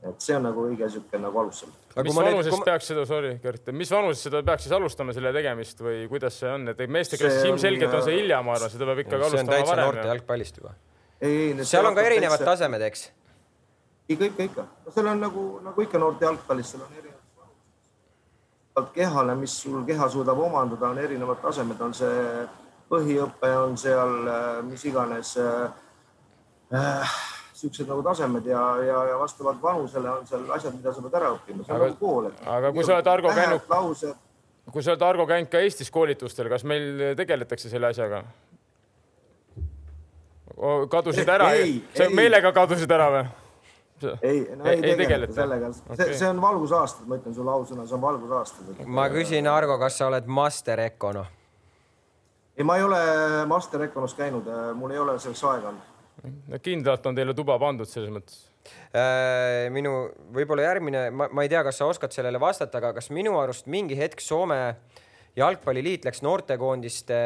[0.06, 1.72] et see on nagu õige niisugune nagu alus seal.
[2.06, 2.64] mis vanusest nüüd...
[2.68, 6.50] peaks seda, sorry, Gert, mis vanusest seda peaks siis alustama, selle tegemist või kuidas see
[6.54, 9.50] on, et meesteklassis ilmselgelt on see äh, hilja, ma arvan, seda peab ikkagi alustama varem.
[9.50, 10.74] see on täitsa noorte jalgpallist juba.
[11.72, 12.52] seal on ka erinevad täitsa...
[12.52, 13.00] tasemed, eks?
[14.08, 14.66] ikka, ikka, ikka.
[14.86, 20.06] no seal on nagu, nagu ikka noorte jalgpallis, seal on erinevad kehale, mis sul keha
[20.14, 22.46] suudab omandada, on erinevad tasemed, on see
[22.88, 27.18] põhiõpe, on seal äh, mis iganes äh,
[27.58, 31.32] siuksed nagu tasemed ja, ja, ja vastavalt vanusele on seal asjad, mida sa pead ära
[31.34, 32.28] õppima, see on nagu kool.
[32.56, 33.64] aga kui sa oled Argo käinud,
[34.72, 38.22] kui sa oled Argo käinud ka Eestis koolitustel, kas meil tegeletakse selle asjaga?
[40.90, 41.50] kadusid ära,
[41.94, 43.26] sa meelega kadusid ära või?
[44.22, 47.86] ei, no ei, ei tegeleta sellega okay., see, see on valgusaastad, ma ütlen sulle ausõna,
[47.90, 48.86] see on valgusaastad.
[48.86, 51.26] ma küsin, Argo, kas sa oled master Econo?
[52.54, 53.04] ei, ma ei ole
[53.50, 54.46] master Econos käinud,
[54.78, 55.97] mul ei ole selleks aega olnud
[56.64, 58.46] kindlalt on teile tuba pandud selles mõttes?
[58.92, 63.10] Äh, minu võib-olla järgmine, ma, ma ei tea, kas sa oskad sellele vastata, aga kas
[63.14, 64.60] minu arust mingi hetk Soome
[65.38, 67.20] jalgpalliliit läks noortekoondiste,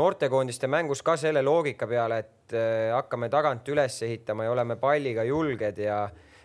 [0.00, 5.26] noortekoondiste mängus ka selle loogika peale, et äh, hakkame tagant üles ehitama ja oleme palliga
[5.28, 6.02] julged ja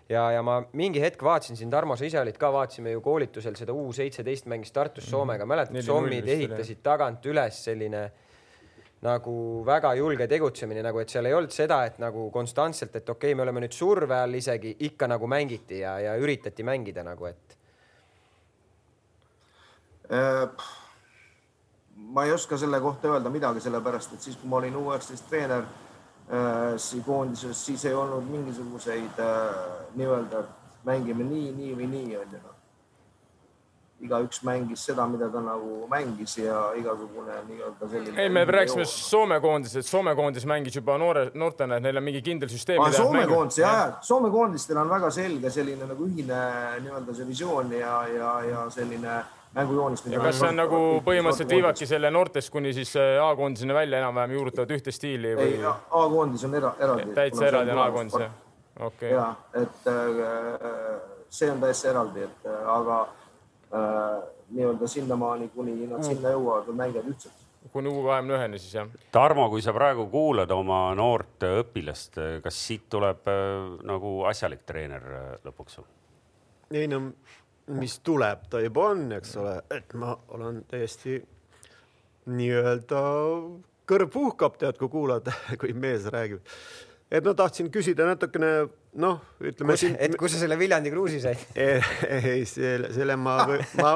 [0.09, 3.55] ja, ja ma mingi hetk vaatasin siin, Tarmo, sa ise olid ka, vaatasime ju koolitusel
[3.57, 8.05] seda U seitseteist mängis Tartus Soomega, mäletad, sommid ehitasid tagant üles selline
[9.05, 13.31] nagu väga julge tegutsemine, nagu et seal ei olnud seda, et nagu konstantselt, et okei
[13.31, 17.29] okay,, me oleme nüüd surve all isegi ikka nagu mängiti ja, ja üritati mängida nagu,
[17.29, 17.57] et
[20.09, 20.49] äh,.
[21.95, 25.29] ma ei oska selle kohta öelda midagi, sellepärast et siis, kui ma olin U üheksateist
[25.29, 29.63] treener äh, siis koondises, siis ei olnud mingisuguseid äh,
[29.95, 30.43] nii-öelda
[30.85, 32.54] mängime nii, nii või nii onju noh
[34.05, 38.17] igaüks mängis seda, mida ta nagu mängis ja igasugune nii-öelda selline.
[38.21, 42.21] ei, me rääkisime Soome koondisest, Soome koondis mängis juba noore, noortena, et neil on mingi
[42.25, 42.83] kindel süsteem.
[42.95, 46.43] Soome koondis ja, ja Soome koondistel on väga selge selline nagu ühine
[46.83, 49.23] nii-öelda see visioon ja, ja, ja selline
[49.55, 50.05] mängujoonis.
[50.05, 54.35] ja kas see on nagu põhimõtteliselt viivadki selle noortest kuni siis äh, A-koondiseni välja enam-vähem
[54.35, 55.51] juurutavad ühte stiili või?
[55.55, 57.13] ei, A-koondis on era, eraldi.
[57.17, 58.33] täitsa eraldi on A-koondis jah?
[58.79, 59.13] okei okay..
[59.15, 59.27] ja,
[59.61, 60.97] et äh,
[61.29, 63.24] see on täiesti eraldi, et äh, aga Äh,
[64.55, 66.07] nii-öelda sinnamaani, kuni nad mm.
[66.07, 68.89] sinna jõuavad või mängivad ühtselt kuni U kahekümne üheni siis jah.
[69.11, 75.07] Tarmo, kui sa praegu kuulad oma noort õpilast, kas siit tuleb äh, nagu asjalik treener
[75.19, 75.79] äh, lõpuks?
[76.75, 76.99] ei no,
[77.77, 81.19] mis tuleb, ta juba on, eks ole, et ma olen täiesti
[82.25, 83.01] nii-öelda
[83.89, 85.29] kõrv puhkab, tead, kui kuulad,
[85.61, 86.41] kui mees räägib
[87.11, 88.51] et ma tahtsin küsida natukene
[89.01, 89.77] noh, ütleme.
[89.99, 91.41] et kus sa selle Viljandi kruusi said?
[91.55, 93.37] ei, selle, selle ma,
[93.81, 93.95] ma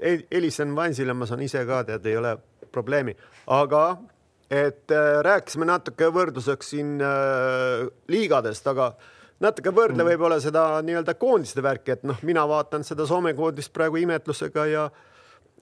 [0.00, 2.36] helistasin Vansile, ma saan ise ka tead, ei ole
[2.74, 3.14] probleemi,
[3.54, 3.84] aga
[4.50, 8.92] et äh, rääkisime natuke võrdluseks siin äh, liigadest, aga
[9.44, 10.10] natuke võrdle mm.
[10.12, 14.88] võib-olla seda nii-öelda koondiste värki, et noh, mina vaatan seda Soome koondist praegu imetlusega ja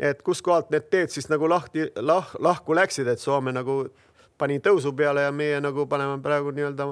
[0.02, 3.84] et kuskohalt need teed siis nagu lahti lah,, lahku läksid, et Soome nagu
[4.42, 6.88] pani tõusu peale ja meie nagu paneme praegu nii-öelda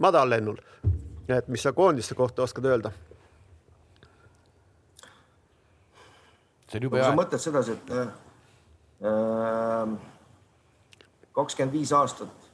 [0.00, 0.56] madallennul.
[1.28, 2.90] et mis sa koondiste kohta oskad öelda?
[6.68, 7.10] see on jube hea.
[7.10, 8.08] sa mõtled sedasi, et äh,
[11.36, 12.48] kakskümmend viis aastat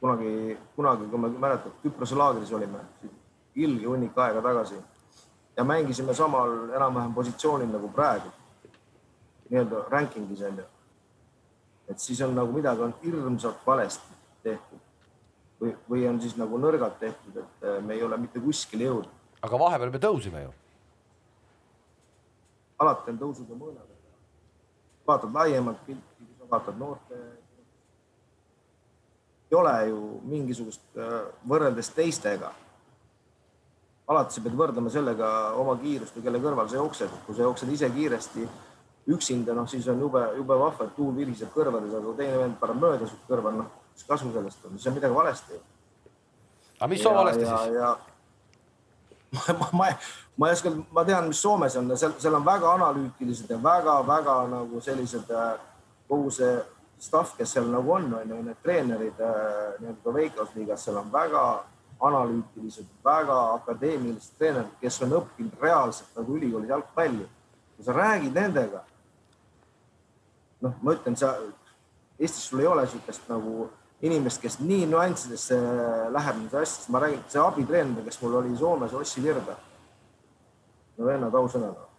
[0.00, 2.82] kunagi, kunagi, kui ma mäletan, Küprose laagris olime,
[3.54, 4.76] ilge hunnik aega tagasi
[5.56, 8.28] ja mängisime samal enam-vähem positsioonil nagu praegu.
[9.48, 10.64] nii-öelda ranking'is on ju
[11.88, 14.80] et siis on nagu midagi on hirmsalt valesti tehtud
[15.60, 19.22] või, või on siis nagu nõrgalt tehtud, et äh, me ei ole mitte kuskile jõudnud.
[19.42, 20.52] aga vahepeal me tõusime ju.
[22.84, 23.94] alati on tõusud ja mõõnad.
[25.06, 27.22] vaatad laiemat pilti, vaatad noorte.
[29.50, 31.16] ei ole ju mingisugust äh,
[31.48, 32.52] võrreldes teistega.
[34.08, 37.72] alati sa pead võrdlema sellega oma kiirust või kelle kõrval sa jooksed, kui sa jooksed
[37.72, 38.48] ise kiiresti
[39.08, 42.58] üksinda, noh, siis on jube, jube vahva, et tuul viriseb kõrvades, aga kui teine vend
[42.60, 45.60] paneb mööda su kõrval, noh, mis kasu sellest on, siis on midagi valesti.
[46.78, 48.12] aga mis on valesti ja, siis?
[49.34, 49.90] ma, ma, ma,
[50.36, 54.38] ma ei oska, ma tean, mis Soomes on, seal, seal on väga analüütilised ja väga-väga
[54.54, 55.52] nagu sellised äh,
[56.08, 56.56] kogu see
[56.98, 61.12] staff, kes seal nagu on, on ju, need treenerid äh, nii-öelda Veikos liigas, seal on
[61.12, 61.44] väga
[62.04, 67.28] analüütilised, väga akadeemilised treenerid, kes on õppinud reaalselt nagu ülikoolis jalgpalli.
[67.76, 68.84] kui sa räägid nendega,
[70.64, 71.34] noh, ma ütlen, sa,
[72.14, 73.66] Eestis sul ei ole niisugust nagu
[74.04, 75.56] inimest, kes nii nüanssidesse
[76.14, 79.56] läheb nende asjadesse, ma räägin, see abitreener, kes mul oli Soomes, Ossi Virve.
[80.98, 81.90] no vennad, ausõna, noh.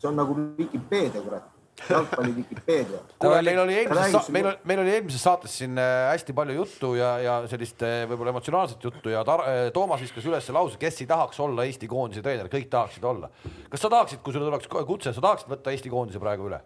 [0.00, 1.46] see on nagu Vikipeedia, kurat
[1.88, 2.98] jalgpalli Vikipeedia.
[3.18, 6.92] kuule, meil oli eelmises, meil oli, meil oli eelmises saates siin äh, hästi palju juttu
[6.98, 11.00] ja, ja sellist äh, võib-olla emotsionaalset juttu ja Tar äh, Toomas viskas üles lause, kes
[11.04, 13.30] ei tahaks olla Eesti koondise treener, kõik tahaksid olla.
[13.70, 16.60] kas sa tahaksid, kui sulle tuleks kutse, sa tahaksid võtta Eesti koondise praegu üle?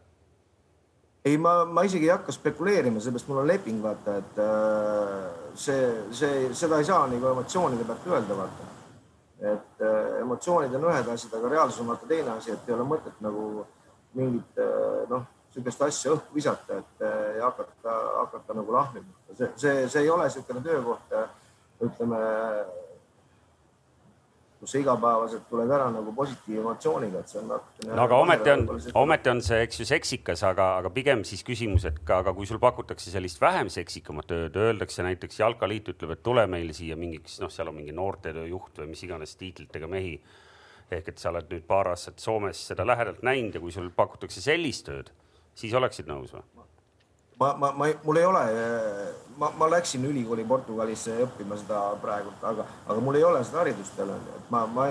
[1.24, 4.40] Ei, ma, ma isegi ei hakka spekuleerima, sellepärast mul on leping, vaata, et
[5.56, 8.72] see, see, seda ei saa nagu emotsioonide pealt öelda, vaata.
[9.54, 9.84] et
[10.20, 13.64] emotsioonid on ühed asjad, aga reaalsus on vaata teine asi, et ei ole mõtet nagu
[14.14, 17.04] mingit eh, noh, niisugust asja õhku visata, et
[17.38, 19.18] ja hakata, hakata nagu lahmima.
[19.32, 21.18] see, see, see ei ole niisugune töökoht,
[21.88, 22.20] ütleme,
[24.64, 27.90] kus sa igapäevaselt tuled ära nagu positiivse emotsiooniga, et see on natukene.
[27.94, 28.64] no aga ometi on,
[29.04, 32.48] ometi on see, eks ju, seksikas, aga, aga pigem siis küsimus, et ka, aga kui
[32.48, 37.38] sul pakutakse sellist vähem seksikamat tööd, öeldakse näiteks Jalkaliit ütleb, et tule meile siia mingiks,
[37.44, 40.16] noh, seal on mingi noortetöö juht või mis iganes tiitlitega mehi
[40.92, 44.42] ehk et sa oled nüüd paar aastat Soomes seda lähedalt näinud ja kui sul pakutakse
[44.44, 45.10] sellist tööd,
[45.56, 46.63] siis oleksid nõus või?
[47.38, 48.44] Ma, ma, ma, mul ei ole,
[49.36, 53.98] ma, ma läksin ülikooli Portugalisse õppima seda praegult, aga, aga mul ei ole seda haridust
[53.98, 54.88] onju, et ma, ma,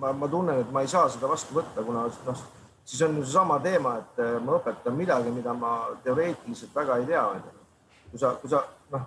[0.00, 2.46] ma, ma tunnen, et ma ei saa seda vastu võtta, kuna noh,
[2.84, 5.74] siis on ju seesama teema, et ma õpetan midagi, mida ma
[6.06, 7.60] teoreetiliselt väga ei tea onju.
[8.10, 9.06] kui sa, kui sa noh,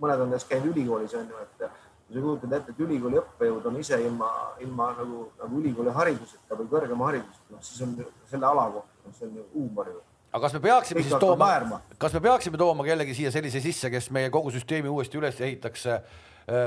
[0.00, 1.66] mõned on neist käinud ülikoolis onju, et
[2.06, 6.60] kui sa kujutad ette, et ülikooli õppejõud on ise ilma, ilma nagu, nagu ülikooli hariduseta
[6.60, 10.00] või kõrgema hariduseta, noh siis on selle ala koht, noh see on ju huumor ju
[10.32, 14.10] aga kas me peaksime siis tooma, kas me peaksime tooma kellegi siia sellise sisse, kes
[14.16, 16.00] meie kogu süsteemi uuesti üles ehitaks äh,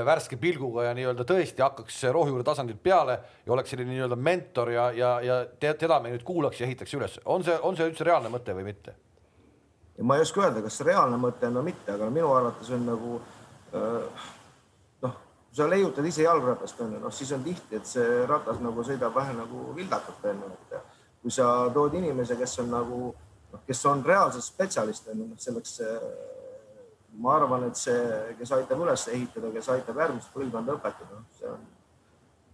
[0.06, 4.86] värske pilguga ja nii-öelda tõesti hakkaks rohujuure tasandilt peale ja oleks selline nii-öelda mentor ja,
[4.94, 5.40] ja, ja
[5.74, 7.18] teda me nüüd kuulaks ja ehitaks üles.
[7.24, 8.94] on see, on see üldse reaalne mõte või mitte?
[10.02, 13.20] ma ei oska öelda, kas reaalne mõte on või mitte, aga minu arvates on nagu
[13.74, 14.24] äh,
[15.56, 19.14] kui sa leiutad ise jalgratast, onju, noh siis on tihti, et see ratas nagu sõidab
[19.16, 20.74] vähe nagu vildakalt, onju, et
[21.22, 22.98] kui sa tood inimese, kes on nagu
[23.56, 25.78] noh, kes on reaalselt spetsialist, onju, noh selleks
[27.16, 28.02] ma arvan, et see,
[28.40, 31.64] kes aitab üles ehitada, kes aitab järgmist põlvkonda õpetada, see on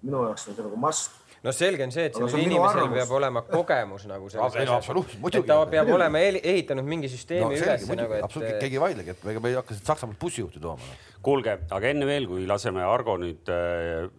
[0.02, 3.42] minu jaoks on see nagu must no selge on see, et sellel inimesel peab olema
[3.46, 4.90] kogemus nagu selles asjas.
[5.38, 8.26] et ta peab olema ehitanud mingi süsteemi no, üles nagu, et.
[8.26, 10.98] absoluutselt, keegi ei vaidlegi, et ega me ei hakka siit Saksamaalt bussijuhti tooma no..
[11.22, 14.10] kuulge, aga enne veel, kui laseme Argo nüüd äh,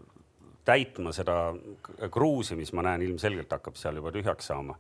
[0.68, 1.38] täitma seda
[2.12, 4.78] kruusi, mis ma näen, ilmselgelt hakkab seal juba tühjaks saama.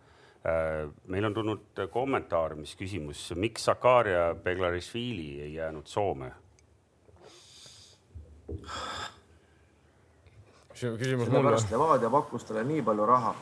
[1.07, 6.31] Meil on tulnud kommentaar, mis küsimus, miks Sakaria Beglarišvili ei jäänud Soome?
[10.99, 11.55] küsimus mulle.
[11.71, 13.35] Levadia pakkus talle nii palju raha.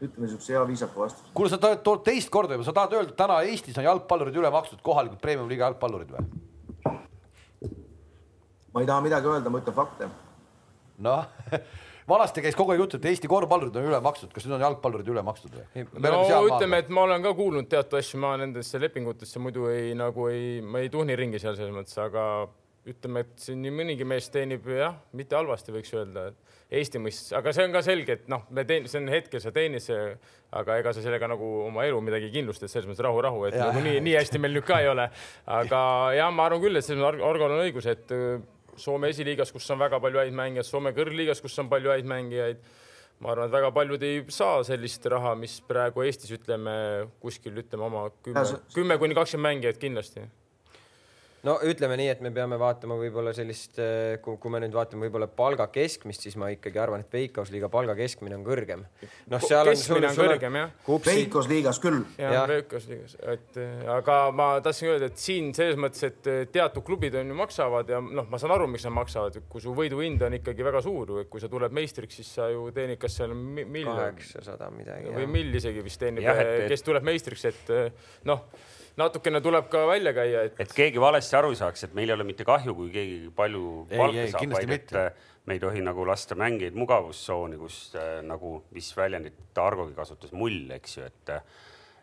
[0.00, 1.28] ütleme niisuguse hea viisaka vastuse.
[1.34, 4.50] kuule, sa tahad teist korda juba, sa tahad öelda, et täna Eestis on jalgpallurid üle
[4.50, 6.24] makstud, kohalikud premium-liiga jalgpallurid või?
[8.72, 10.08] ma ei taha midagi öelda, ma ütlen fakte.
[11.04, 11.28] noh
[12.10, 15.10] vanasti käis kogu aeg jutt, et Eesti korvpallurid on üle makstud, kas nüüd on jalgpallurid
[15.12, 15.84] üle makstud või?
[16.04, 20.30] no ütleme, et ma olen ka kuulnud teatud asju, ma nendesse lepingutesse muidu ei nagu
[20.30, 22.24] ei, ma ei tuhni ringi seal selles mõttes, aga
[22.88, 26.30] ütleme, et siin nii mõnigi mees teenib jah, mitte halvasti, võiks öelda,
[26.70, 29.50] Eesti mõistes, aga see on ka selge, et noh, me teen, see on hetkel sa
[29.54, 29.82] teenid
[30.54, 33.68] aga ega sa sellega nagu oma elu midagi kindlustad, selles mõttes rahu, rahu, et ja.
[33.68, 35.06] nagu nii, nii hästi meil nüüd ka ei ole.
[35.58, 35.82] aga
[36.16, 38.14] jah, ma arvan küll, et selles mõttes Argol on õigus, et
[38.80, 42.62] Soome esiliigas, kus on väga palju häid mängijaid, Soome kõrgliigas, kus on palju häid mängijaid.
[43.20, 46.72] Ma arvan, et väga paljud ei saa sellist raha, mis praegu Eestis ütleme
[47.20, 50.24] kuskil ütleme oma kümme, kümme kuni kakskümmend mängijat kindlasti
[51.46, 53.78] no ütleme nii, et me peame vaatama võib-olla sellist,
[54.22, 58.36] kui me nüüd vaatame võib-olla palga keskmist, siis ma ikkagi arvan, et Veikkausliiga palga keskmine
[58.36, 58.84] on kõrgem.
[59.32, 60.74] noh, seal on, sul, on kõrgem jah.
[61.06, 62.02] Veikkausliigas küll.
[62.20, 67.16] jah, Veikkausliigas, et eh, aga ma tahtsin öelda, et siin selles mõttes, et teatud klubid
[67.20, 70.36] on ju maksavad ja noh, ma saan aru, miks nad maksavad, kui su võiduhind on
[70.40, 73.96] ikkagi väga suur, kui sa tuled meistriks, siis sa ju teenid, kas seal miljon.
[73.96, 75.14] kaheksasada midagi.
[75.14, 76.28] või mill isegi vist teenib,
[76.68, 77.74] kes tuleb meistriks, et
[78.28, 78.44] noh
[79.00, 80.60] natukene tuleb ka välja käia, et.
[80.62, 83.64] et keegi valesti aru ei saaks, et meil ei ole mitte kahju, kui keegi palju
[83.90, 84.94] palka saab, vaid et
[85.48, 90.62] me ei tohi nagu lasta mängijaid mugavustsooni, kus äh, nagu, mis väljendit Argogi kasutas, mull,
[90.76, 91.34] eks ju, et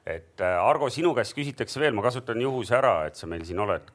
[0.07, 3.59] et äh, Argo, sinu käest küsitakse veel, ma kasutan juhuse ära, et sa meil siin
[3.59, 3.89] oled.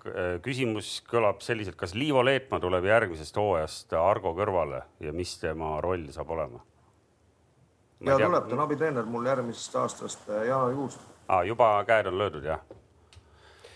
[0.45, 6.11] küsimus kõlab selliselt, kas Liivo Leetmaa tuleb järgmisest hooajast Argo kõrvale ja mis tema roll
[6.13, 6.61] saab olema?
[8.07, 11.43] ja tuleb, ta on abitreener mul järgmisest aastast äh, jaanuarikuust ah,.
[11.47, 12.63] juba käed on löödud, jah?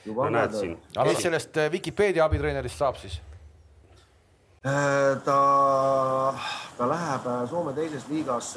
[0.07, 0.77] Juba no, näed siin.
[0.97, 3.21] aga mis sellest äh, Vikipeedia abitreenerist saab siis?
[5.25, 5.37] ta,
[6.79, 8.57] ta läheb Soome teises liigas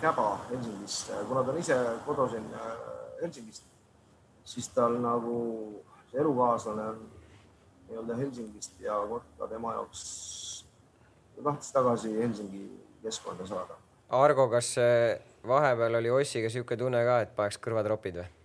[0.00, 2.46] Käba Helsingist, kuna ta on ise kodusin
[3.22, 3.64] Helsingist,
[4.46, 5.40] siis tal nagu
[6.12, 7.02] see elukaaslane on
[7.88, 10.04] nii-öelda Helsingist ja Kotka tema jaoks
[11.42, 12.64] tahtis tagasi Helsingi
[13.02, 13.74] keskkonda saada.
[14.14, 14.76] Argo, kas
[15.46, 18.37] vahepeal oli Ossiga niisugune tunne ka, et paneks kõrvatropid või?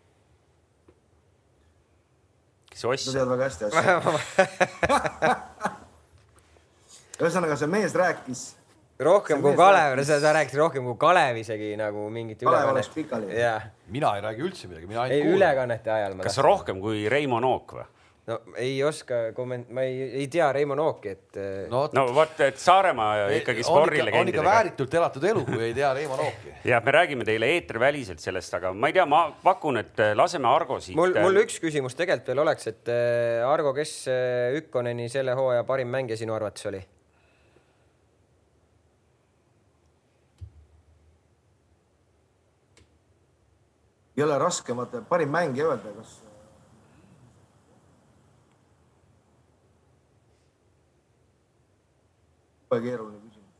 [2.73, 3.05] Kes Oss?
[3.05, 3.93] sa tead väga hästi asja
[7.23, 8.41] ühesõnaga, see mees rääkis
[9.03, 12.97] rohkem kui Kalev, sa, sa rääkisid rohkem kui Kalev isegi nagu mingit ülekannet.
[13.29, 13.61] Yeah.
[13.93, 15.37] mina ei räägi üldse midagi, mina ainult kuulan.
[15.37, 16.11] ülekannete ajal.
[16.17, 16.47] kas tahtsin.
[16.47, 17.85] rohkem kui Reimo Nook või?
[18.27, 21.37] No ei oska komment-, ma ei, ei tea Reimo Nooki, et.
[21.37, 24.21] Äh, no, no vot, et Saaremaa ikkagi spordilegendidega.
[24.21, 26.55] on ikka vääritult elatud elu, kui ei tea Reimo Nooki.
[26.71, 30.49] jah, me räägime teile eetriväliselt sellest, aga ma ei tea, ma pakun, et äh, laseme
[30.51, 30.97] Argo siit.
[30.99, 33.95] mul, mul üks küsimus tegelikult veel oleks, et äh, Argo, kes
[34.61, 36.83] Ükkoneni selle hooaja parim mängija sinu arvates oli?
[44.17, 46.21] ei ole raskemat, parim mängija öelda, kas.
[52.81, 53.53] Keeruline küsimus.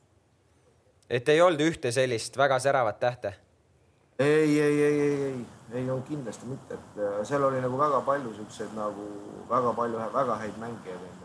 [1.09, 3.33] et ei olnud ühte sellist väga säravat tähte?
[4.19, 8.01] ei, ei, ei, ei, ei, ei olnud kindlasti mitte, et äh, seal oli nagu väga
[8.01, 9.09] palju siukseid nagu
[9.49, 11.23] väga palju väga häid mängijaid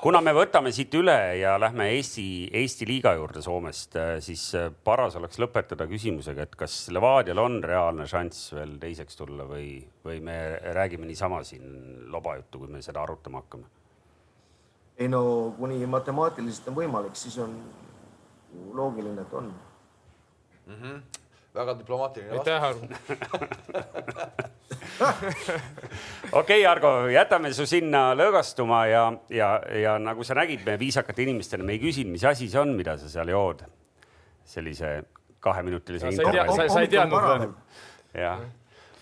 [0.00, 2.24] kuna me võtame siit üle ja lähme Eesti,
[2.56, 7.58] Eesti liiga juurde Soomest, äh, siis äh, paras oleks lõpetada küsimusega, et kas Levadial on
[7.64, 10.38] reaalne šanss veel teiseks tulla või, või me
[10.76, 13.68] räägime niisama siin lobajuttu, kui me seda arutama hakkame?
[15.00, 17.56] Ei no kuni matemaatiliselt on võimalik, siis on
[18.76, 19.48] loogiline, et on
[20.66, 20.74] mm.
[20.74, 21.00] -hmm.
[21.54, 22.90] väga diplomaatiline vastus.
[26.42, 31.64] okei Argo, jätame su sinna lõõgastuma ja, ja, ja nagu sa nägid, me viisakate inimestena,
[31.64, 33.64] me ei küsinud, mis asi see on, mida sa seal jood.
[34.44, 35.04] sellise
[35.40, 36.12] kaheminutilise.
[36.12, 37.52] sa ei teadnud või?
[38.14, 38.40] jah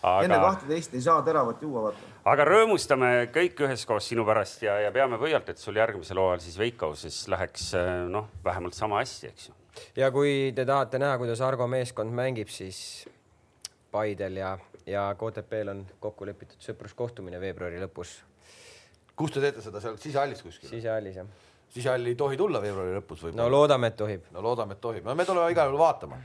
[0.02, 0.24] aga....
[0.24, 2.14] enne kahteteist ei saa teravat juua, vaata.
[2.32, 6.58] aga rõõmustame kõik üheskoos sinu pärast ja, ja peame pöialt, et sul järgmisel hooajal siis
[6.58, 7.70] Veikauses läheks
[8.08, 9.58] noh, vähemalt sama hästi, eks ju.
[10.04, 13.08] ja kui te tahate näha, kuidas Argo meeskond mängib, siis
[13.90, 14.58] Paidel ja
[14.88, 18.14] ja KTP-l on kokku lepitud sõpruskohtumine veebruari lõpus.
[19.16, 20.70] kus te teete seda, seal sisehallis kuskil?
[20.70, 21.28] sisehallis jah.
[21.74, 23.37] sisehalli ei tohi tulla veebruari lõpus või?
[23.37, 24.24] no loodame, et tohib.
[24.32, 26.20] no loodame, et tohib, no me tuleme igal juhul vaatama.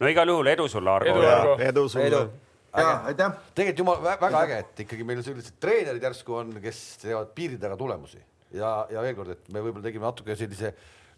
[0.00, 1.14] no igal juhul edu sulle, Argo.
[1.14, 1.56] edu, Argo.
[1.70, 2.06] edu sulle.
[2.10, 2.47] aitäh.
[2.72, 7.78] Tegelikult jumal väga äge, et ikkagi meil sellised treenerid järsku on, kes teevad piiri taga
[7.80, 8.20] tulemusi.
[8.54, 10.72] Ja, ja veel kord, et me võib-olla tegime natuke sellise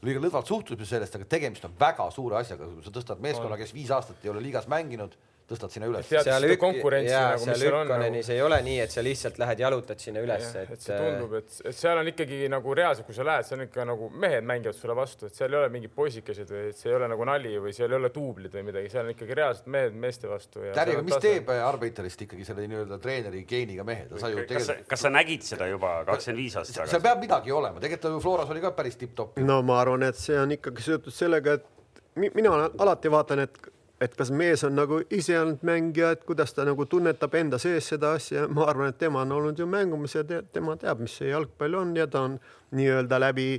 [0.07, 3.75] liiga lõdvalt suhtusime sellest, aga tegemist on väga suure asjaga, kui sa tõstad meeskonna, kes
[3.77, 5.15] viis aastat ei ole liigas mänginud
[5.51, 6.07] tõstad sinna üles.
[6.09, 6.65] seal ük-,
[7.07, 8.37] jaa, nagu, seal Ükkonenis nagu...
[8.37, 10.73] ei ole nii, et sa lihtsalt lähed jalutad sinna üles, et.
[10.77, 13.67] et see tundub, et, et seal on ikkagi nagu reaalselt, kui sa lähed, seal on
[13.67, 16.93] ikka nagu mehed mängivad sulle vastu, et seal ei ole mingid poisikesed või et see
[16.93, 19.73] ei ole nagu nali või seal ei ole duublid või midagi, seal on ikkagi reaalselt
[19.77, 20.65] mehed meeste vastu.
[20.77, 21.27] Täri, aga mis tase...
[21.27, 24.07] teeb Arbeiterist ikkagi selle nii-öelda treeneri geeniga mehe?
[24.11, 24.87] ta sai ju tegelikult.
[24.91, 26.95] kas sa nägid seda juba kakskümmend viis aastat tagasi?
[26.95, 29.43] seal peab midagi olema, tegelikult ju Floras oli ka päris tipp-topp.
[29.45, 31.69] no ma arvan, et see on ikkagi seotud sellega, et
[32.35, 33.61] mina alati vaatan, et
[34.01, 37.91] et kas mees on nagu ise olnud mängija, et kuidas ta nagu tunnetab enda sees
[37.93, 41.19] seda asja, ma arvan, et tema on olnud ju mängumees ja te, tema teab, mis
[41.21, 42.39] see jalgpall on ja ta on
[42.77, 43.51] nii-öelda läbi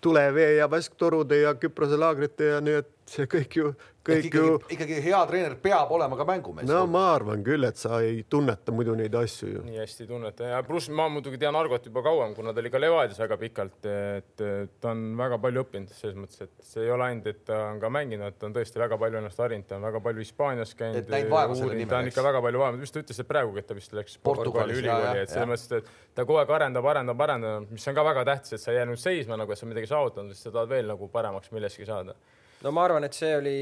[0.00, 3.72] tulevee ja vasktorude ja Küprose laagrite ja et see kõik ju
[4.06, 4.58] kõik ikkagi, ju.
[4.74, 6.68] ikkagi hea treener peab olema ka mängumees.
[6.68, 9.64] no ma arvan küll, et sa ei tunneta muidu neid asju ju.
[9.66, 12.72] nii hästi ei tunneta ja pluss ma muidugi tean Argot juba kauem, kuna ta oli
[12.72, 14.44] ka Levadias väga pikalt, et
[14.80, 17.82] ta on väga palju õppinud selles mõttes, et see ei ole ainult, et ta on
[17.82, 21.12] ka mänginud, ta on tõesti väga palju ennast harinud, ta on väga palju Hispaanias käinud.
[21.12, 24.18] ta on ikka väga palju vaeva, mis ta ütles, et praegugi, et ta vist läks
[24.24, 28.06] Portugali ülikooli, et selles mõttes, et ta kogu aeg arendab, arendab, arendab, mis on ka
[28.06, 30.72] väga tähtis, et sa ei jäänud seisma nagu, et sa midagi saavutanud, sest sa tahad
[30.72, 32.16] veel nagu paremaks milleski saada.
[32.64, 33.58] No ma arvan, et see oli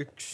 [0.00, 0.30] üks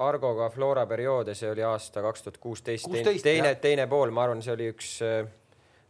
[0.00, 2.90] Argoga Flora periood ja see oli aasta kaks tuhat kuusteist,
[3.22, 5.22] teine, teine pool, ma arvan, see oli üks äh,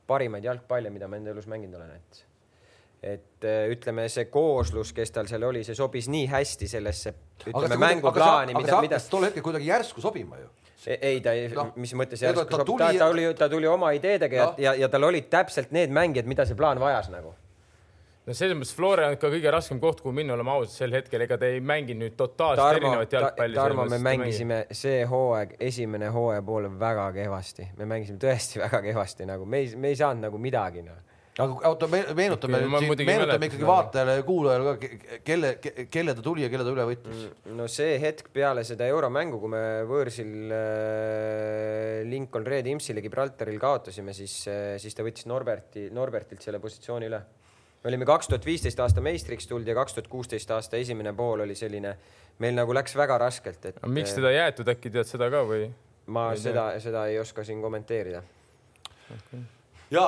[0.06, 2.24] parimaid jalgpalle, mida ma enda elus mänginud olen, et
[3.04, 7.14] et äh, ütleme, see kooslus, kes tal seal oli, see sobis nii hästi sellesse,
[7.50, 9.00] ütleme mänguplaani, mida, mida.
[9.10, 10.48] tol hetkel kuidagi järsku sobima ju
[10.86, 13.92] e-, ei, ta ei no,, mis mõttes järsku ta, ta, ta tuli, ta tuli oma
[13.96, 14.54] ideedega no.
[14.56, 17.34] ja, ja, ja tal olid täpselt need mängijad, mida see plaan vajas nagu
[18.24, 21.24] no selles mõttes Flora on ikka kõige raskem koht, kuhu minna, oleme ausad, sel hetkel,
[21.26, 23.58] ega te ei mängi nüüd totaalselt Tarmo, erinevat jalgpalli.
[23.58, 29.28] Tarmo, me mängisime see hooaeg, esimene hooaja pool väga kehvasti, me mängisime tõesti väga kehvasti
[29.28, 31.02] nagu me ei, me ei saanud nagu midagi noh
[31.34, 35.50] aga oota, meenutame meenutame ikkagi vaatajale ja kuulajale ka, ke- kelle,
[35.90, 37.24] kelle ta tuli ja kelle ta üle võttis.
[37.58, 44.14] no see hetk peale seda euromängu, kui me võõrsil äh, Lincoln Red Imsile Gibraltaril kaotasime,
[44.14, 44.36] siis,
[44.78, 47.20] siis ta võttis Norberti, Norbertilt selle positsiooni üle.
[47.84, 51.44] Me olime kaks tuhat viisteist aasta meistriks tulnud ja kaks tuhat kuusteist aasta esimene pool
[51.44, 51.96] oli selline,
[52.40, 53.82] meil nagu läks väga raskelt, et.
[53.86, 55.68] miks teda jäetud, äkki tead seda ka või?
[56.06, 58.22] ma seda, seda ei oska siin kommenteerida.
[59.92, 60.06] Ja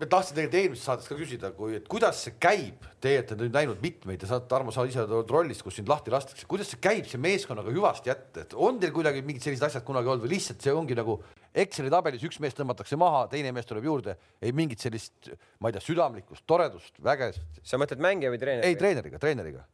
[0.00, 3.54] me tahtsin tegelikult eelmises saates ka küsida, kui, et kuidas see käib, teie olete nüüd
[3.54, 6.82] näinud mitmeid ja sa, Tarmo, sa ise oled rollis, kus sind lahti lastakse, kuidas see
[6.82, 10.34] käib, see meeskonnaga hüvasti jätta, et on teil kuidagi mingid sellised asjad kunagi olnud või
[10.34, 11.20] lihtsalt see ongi nagu
[11.52, 15.28] Exceli tabelis üks mees tõmmatakse maha, teine mees tuleb juurde, ei mingit sellist,
[15.60, 17.60] ma ei tea, südamlikkust, toredust, vägest.
[17.66, 18.72] sa mõtled mängija või treeneri?
[18.72, 19.66] ei, treeneriga, treeneriga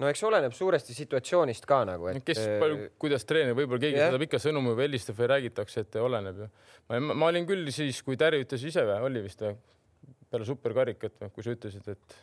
[0.00, 2.20] no eks oleneb suuresti situatsioonist ka nagu, et.
[2.26, 4.10] kes palju, kuidas treener, võib-olla keegi jah.
[4.10, 6.48] saadab ikka sõnumi või helistab või räägitakse, et oleneb ju.
[6.90, 9.54] ma, ma olin küll siis, kui Täri ütles ise või, oli vist või,
[10.30, 12.18] peale superkarikat või, kui sa ütlesid, et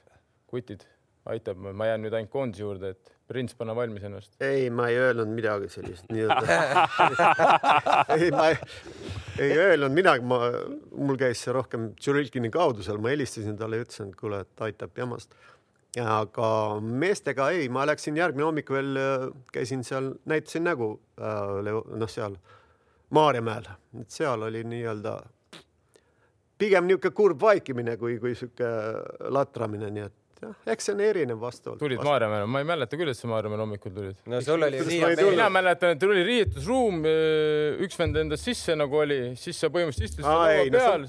[0.52, 0.84] kutid
[1.32, 4.34] aitab, ma jään nüüd ainult koondise juurde, et prints, pane valmis ennast.
[4.44, 6.58] ei, ma ei öelnud midagi sellist nii-öelda
[8.18, 8.60] ei, ma ei,
[9.48, 10.44] ei öelnud midagi, ma,
[10.92, 14.66] mul käis see rohkem Tšurilkini kaudu seal, ma helistasin talle ja ütlesin, et kuule, et
[14.68, 15.36] aitab jamast.
[16.02, 16.48] aga
[16.82, 19.00] meestega ei, ma läksin järgmine hommik veel,
[19.52, 22.40] käisin seal, näitasin nägu äh, noh, seal
[23.12, 23.66] Maarjamäel,
[24.00, 25.18] et seal oli nii-öelda
[26.62, 28.70] pigem niisugune kurb vaikimine kui, kui sihuke
[29.34, 31.80] latramine, nii et jah, eks see on erinev vastavalt.
[31.82, 34.22] tulid Maarjamäele, ma ei mäleta küll, et sa Maarjamäel hommikul tulid.
[34.26, 35.26] no sul oli nii meel.
[35.34, 37.04] mina mäletan, et tuli riietusruum,
[37.86, 41.08] üks vend endas sisse nagu oli, siis sa põhimõtteliselt istusid Aa, laua ei, no peal.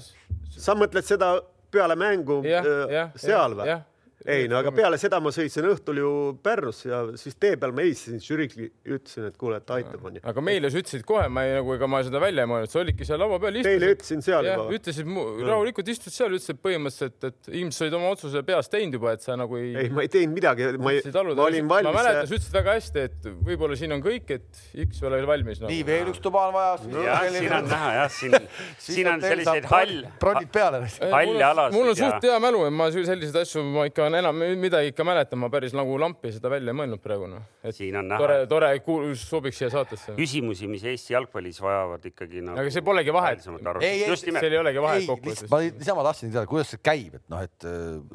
[0.57, 1.33] sa mõtled seda
[1.73, 3.73] peale mängu jah, äh, jah, seal või?
[4.25, 6.11] Ei no aga peale seda ma sõitsin õhtul ju
[6.43, 10.23] Pärnusse ja siis tee peal ma helistasin Zürichi, ütlesin, et kuule, et aitab onju.
[10.23, 12.81] aga meile sa ütlesid kohe, ma ei nagu, ega ma seda välja ei mõelnud, sa
[12.81, 13.59] olidki seal laua peal.
[13.65, 14.77] Teile ütlesin seal jah, juba.
[14.79, 15.09] ütlesid
[15.49, 19.25] rahulikult istud seal, ütlesid põhimõtteliselt, et ilmselt sa olid oma otsuse peas teinud juba, et
[19.25, 19.73] sa nagu ei.
[19.83, 21.97] ei, ma ei teinud midagi, ma, ei, ma olin ma valmis.
[21.97, 25.61] mäletan, sa ütlesid väga hästi, et võib-olla siin on kõik, et X ei ole valmis
[25.63, 25.71] no..
[25.71, 28.37] nii veel üks tuba on vaja jah, siin on näha jah, siin,
[28.87, 30.83] siin on selliseid hall, bronnid peale.
[31.01, 34.43] halli alasid mul on ja- suht hea mälu, et ma selliseid asju ma ikka enam
[34.59, 37.45] midagi ikka mäletan, ma päris nagu lampi seda välja ei mõelnud praegu noh.
[37.63, 38.71] et siin on näha tore, tore
[39.19, 40.15] sobiks siia saatesse.
[40.17, 42.59] küsimusi, mis Eesti jalgpallis vajavad ikkagi nagu.
[42.61, 43.45] aga see polegi vahet.
[43.81, 45.49] Ei, ei, seal ei olegi vahet kokkuvõttes.
[45.51, 47.67] ma niisama tahtsin teada, kuidas see käib, et noh, et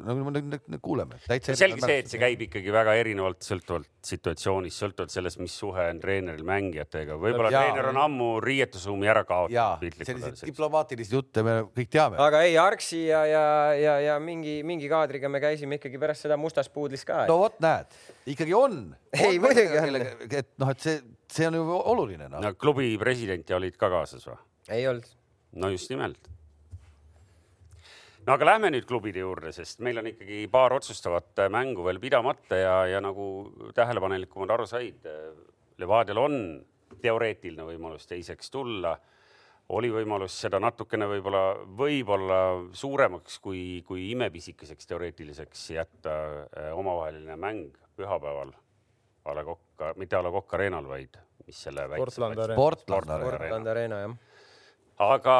[0.05, 1.19] nagu me kuuleme.
[1.25, 5.99] selge see, et see käib ikkagi väga erinevalt sõltuvalt situatsioonist, sõltuvalt sellest, mis suhe on
[6.01, 7.63] treeneril mängijatega, võib-olla Jaa.
[7.65, 9.97] treener on ammu riietusruumi ära jaa kaotanud.
[10.07, 12.19] selliseid diplomaatilisi jutte me kõik teame.
[12.21, 13.43] aga ei, Arksi ja, ja,
[13.79, 17.23] ja, ja mingi, mingi kaadriga me käisime ikkagi pärast seda mustas puudlis ka.
[17.29, 17.95] no vot, näed,
[18.29, 18.81] ikkagi on.
[19.17, 20.01] Ei, muidugi on.
[20.29, 20.99] et noh, et see,
[21.31, 22.43] see on ju oluline noh.
[22.43, 24.37] no klubi presidenti olid ka kaasas või?
[24.75, 25.07] ei olnud.
[25.63, 26.29] no just nimelt.
[28.27, 32.59] no aga lähme nüüd klubide juurde, sest meil on ikkagi paar otsustavat mängu veel pidamata
[32.59, 33.29] ja, ja nagu
[33.75, 35.07] tähelepanelikumad aru said,
[35.79, 36.35] Levadial on
[37.01, 38.97] teoreetiline võimalus teiseks tulla
[39.69, 41.43] oli võimalus seda natukene võib-olla,
[41.77, 42.39] võib-olla
[42.73, 46.15] suuremaks kui, kui imepisikeseks teoreetiliseks jätta
[46.49, 48.53] eh, omavaheline mäng pühapäeval
[49.29, 52.55] A Le Coq, mitte A Le Coq Arena'l, vaid mis selle Portland Arena.
[52.55, 53.37] Portland Arena.
[53.37, 54.15] Portland Arena jah.
[55.05, 55.35] aga,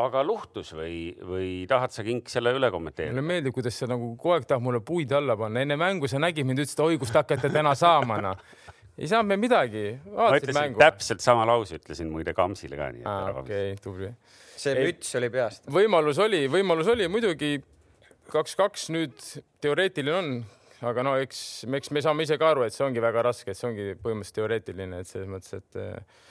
[0.00, 3.16] aga luhtus või, või tahad sa, Kink, selle üle kommenteerida?
[3.16, 6.20] mulle meeldib, kuidas sa nagu kogu aeg tahad mulle puid alla panna, enne mängu sa
[6.22, 8.44] nägid mind, ütlesid oi, kust hakkate täna saama, noh.
[8.98, 9.84] Ei saanud me midagi,
[10.14, 10.80] ma ütlesin mängu.
[10.82, 13.04] täpselt sama lause, ütlesin muide Kamsile ka nii.
[13.04, 14.10] okei okay,, tubli.
[14.56, 15.64] see müts oli peast.
[15.70, 17.56] võimalus oli, võimalus oli muidugi
[18.32, 19.16] kaks-kaks nüüd
[19.64, 20.30] teoreetiline on,
[20.86, 23.58] aga no eks, eks me saame ise ka aru, et see ongi väga raske, et
[23.58, 26.22] see ongi põhimõtteliselt teoreetiline, et selles mõttes, et eh,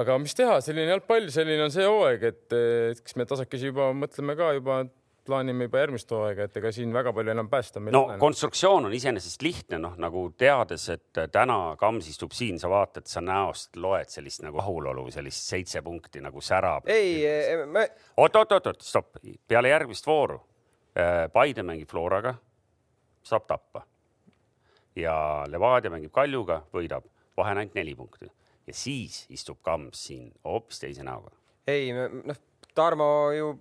[0.00, 3.90] aga mis teha, selline jalgpall, selline on see hooaeg, et eh, eks me tasakesi juba
[3.96, 4.82] mõtleme ka juba,
[5.30, 8.18] plaanime juba järgmist hooaega, et ega siin väga palju enam päästa meil no ei ole.
[8.22, 13.22] konstruktsioon on iseenesest lihtne, noh nagu teades, et täna Kams istub siin, sa vaatad, sa
[13.24, 16.90] näost loed sellist nagu rahulolu, sellist seitse punkti nagu särab.
[16.90, 17.22] ei,
[17.66, 20.40] me, oot, oot, oot, oot, stopp, peale järgmist vooru
[20.98, 22.34] äh, Paide mängib Floraga,
[23.22, 23.86] saab tappa
[24.98, 25.14] ja
[25.48, 27.06] Levadia mängib Kaljuga, võidab,
[27.36, 28.28] vahe on ainult neli punkti
[28.66, 31.32] ja siis istub Kams siin hoopis teise näoga.
[31.66, 33.54] ei, noh, Tarmo ju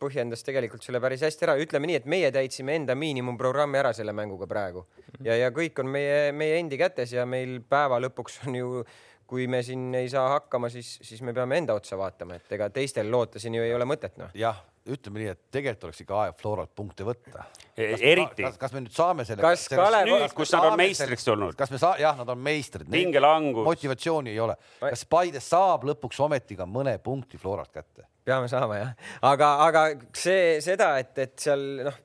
[0.00, 4.14] põhjendas tegelikult selle päris hästi ära, ütleme nii, et meie täitsime enda miinimumprogrammi ära selle
[4.16, 4.86] mänguga praegu.
[5.24, 8.84] Ja, ja kõik on meie, meie endi kätes ja meil päeva lõpuks on ju
[9.30, 12.66] kui me siin ei saa hakkama, siis, siis me peame enda otsa vaatama, et ega
[12.74, 14.32] teistel loota siin ju ei ole mõtet, noh.
[14.34, 14.58] jah,
[14.94, 17.46] ütleme nii, et tegelikult oleks ikka aeg Floralt punkte võtta.
[17.76, 18.44] eriti.
[18.44, 19.42] kas, kas me nüüd saame selle?
[19.44, 21.56] kas Kalev, kus nad on meistriks tulnud.
[21.58, 22.90] kas me saa-, jah, nad on meistrid.
[22.90, 23.64] pingelangus.
[23.68, 24.56] motivatsiooni ei ole.
[24.82, 28.06] kas Paide saab lõpuks ometi ka mõne punkti Floralt kätte?
[28.24, 28.92] peame saama jah,
[29.26, 29.86] aga, aga
[30.16, 31.96] see, seda, et, et seal noh,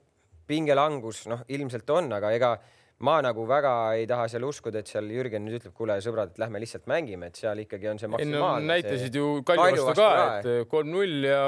[0.47, 2.55] pingelangus noh, ilmselt on, aga ega
[3.03, 6.41] ma nagu väga ei taha seal uskuda, et seal Jürgen nüüd ütleb, kuule sõbrad, et
[6.41, 8.63] lähme lihtsalt mängime, et seal ikkagi on see maksimaalne.
[8.63, 11.41] No, näitasid ju Kalju vastu ka, et kolm-null ja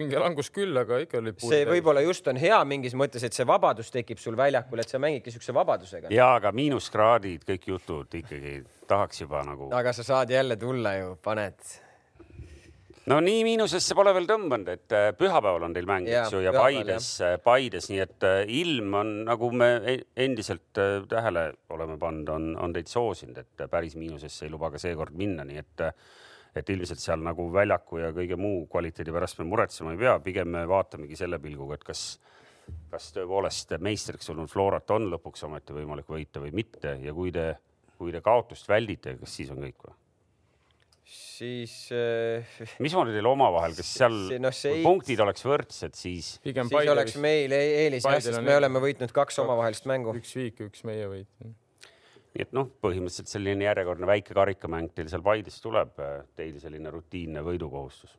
[0.00, 1.34] mingi langus küll, aga ikka oli.
[1.44, 5.02] see võib-olla just on hea mingis mõttes, et see vabadus tekib sul väljakul, et sa
[5.02, 6.10] mängidki siukse vabadusega.
[6.14, 8.58] ja, aga miinuskraadid, kõik jutud ikkagi
[8.90, 9.70] tahaks juba nagu.
[9.76, 11.78] aga sa saad jälle tulla ju, paned
[13.10, 16.52] no nii miinusesse pole veel tõmmanud, et äh, pühapäeval on teil mäng, eks ju, ja
[16.54, 20.80] Paides, äh, Paides, nii et äh, ilm on, nagu me e-, endiselt
[21.10, 25.46] tähele oleme pannud, on, on teid soosinud, et päris miinusesse ei luba ka seekord minna,
[25.48, 25.86] nii et
[26.56, 30.50] et ilmselt seal nagu väljaku ja kõige muu kvaliteedi pärast me muretsema ei pea, pigem
[30.56, 32.04] me vaatamegi selle pilguga, et kas,
[32.90, 37.52] kas tõepoolest meistriks olnud Florat on lõpuks ometi võimalik võita või mitte ja kui te,
[37.98, 39.96] kui te kaotust väldite, kas siis on kõik või?
[41.10, 42.58] siis äh,.
[42.78, 44.82] mismoodi teil omavahel, kas seal no, see...
[44.84, 46.36] punktid oleks võrdsed, siis?
[46.44, 50.14] siis oleks meil e- eelis jah, sest me oleme võitnud kaks omavahelist mängu.
[50.20, 51.30] üks viik, üks meie võit.
[52.34, 55.96] Nii et noh, põhimõtteliselt selline järjekordne väike karikamäng teil seal Paides tuleb,
[56.38, 58.16] teil selline rutiinne võidukohustus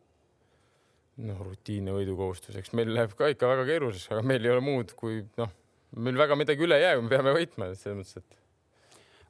[1.28, 4.94] noh, rutiinne võidukohustus, eks meil läheb ka ikka väga keeruliseks, aga meil ei ole muud
[4.98, 5.52] kui noh,
[6.02, 8.42] meil väga midagi üle ei jää, me peame võitma, selles mõttes, et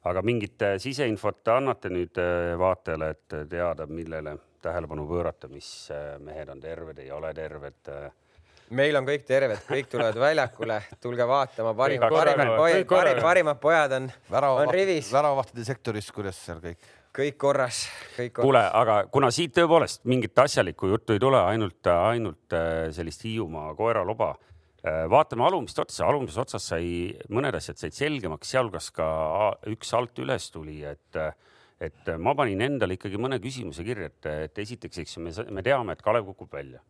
[0.08, 5.68] aga mingit äh, siseinfot annate nüüd äh, vaatajale, et äh, teada, millele tähelepanu pöörata, mis
[6.22, 7.88] mehed on terved, ei ole terved?
[8.72, 13.96] Meil on kõik terved, kõik tulevad väljakule, tulge vaatama, parimad, parimad pojad, parimad, parimad pojad
[13.98, 14.10] on,
[14.52, 15.12] on rivis.
[15.14, 16.90] väravahtide sektoris, kuidas seal kõik?
[17.12, 17.82] kõik korras,
[18.16, 18.46] kõik korras.
[18.46, 22.56] kuule, aga kuna siit tõepoolest mingit asjalikku juttu ei tule, ainult, ainult
[22.96, 24.32] sellist Hiiumaa koeraloba
[24.82, 26.86] Äh, vaatame alumist otsa, alumises otsas sai
[27.30, 29.04] mõned asjad said selgemaks, sealhulgas ka
[29.70, 31.18] üks alt üles tuli, et
[31.82, 35.64] et ma panin endale ikkagi mõne küsimuse kirja, et, et esiteks, eks ju, me, me
[35.66, 36.82] teame, et Kalev kukub välja.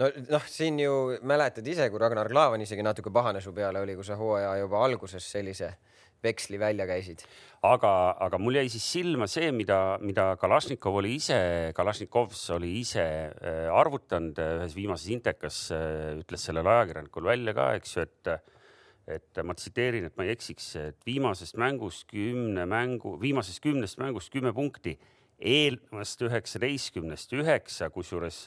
[0.00, 3.96] No noh, siin ju mäletad ise, kui Ragnar Klavan isegi natuke pahane su peale oli,
[3.98, 5.74] kui sa hooaja juba alguses sellise
[6.22, 7.24] veksli välja käisid.
[7.62, 7.90] aga,
[8.20, 11.36] aga mul jäi siis silma see, mida, mida Kalašnikov oli ise,
[11.74, 17.70] Kalašnikovs oli ise äh, arvutanud äh, ühes viimases intekas, äh, ütles sellele ajakirjanikule välja ka,
[17.78, 18.34] eks ju, et
[19.12, 24.30] et ma tsiteerin, et ma ei eksiks, et viimasest mängust kümne mängu, viimasest kümnest mängust
[24.30, 24.94] kümme punkti,
[25.42, 28.44] eelnevast üheksateistkümnest üheksa, kusjuures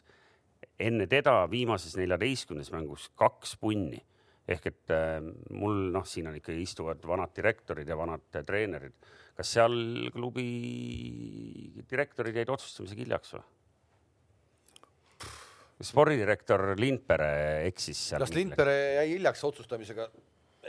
[0.80, 4.01] enne teda viimases neljateistkümnes mängus kaks punni
[4.45, 5.19] ehk et äh,
[5.57, 8.93] mul noh, siin on ikkagi istuvad vanad direktorid ja vanad äh, treenerid.
[9.36, 9.73] kas seal
[10.13, 10.45] klubi
[11.89, 13.45] direktorid jäid otsustamisega hiljaks või?
[15.84, 18.23] spordidirektor Lindpere eksis seal.
[18.23, 20.05] kas Lindpere jäi hiljaks otsustamisega,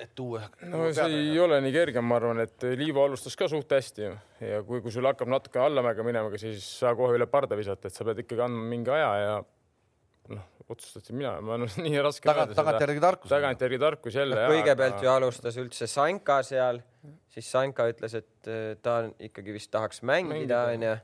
[0.03, 0.49] et tuua?
[0.73, 4.63] no see ei ole nii kerge, ma arvan, et Liivo alustas ka suht hästi ja
[4.67, 8.09] kui, kui sul hakkab natuke allamäge minema, siis sa kohe üle parda visata, et sa
[8.09, 9.37] pead ikkagi andma mingi aja ja
[10.33, 13.33] noh, otsustasin mina, ma olen nii raske Taga, tagantjärgi tarkus.
[13.33, 14.47] tagantjärgi tarkus jälle no,.
[14.53, 15.07] kõigepealt aga...
[15.07, 16.81] ju alustas üldse Sanka seal,
[17.33, 20.97] siis Sanka ütles, et äh, ta ikkagi vist tahaks mängida, onju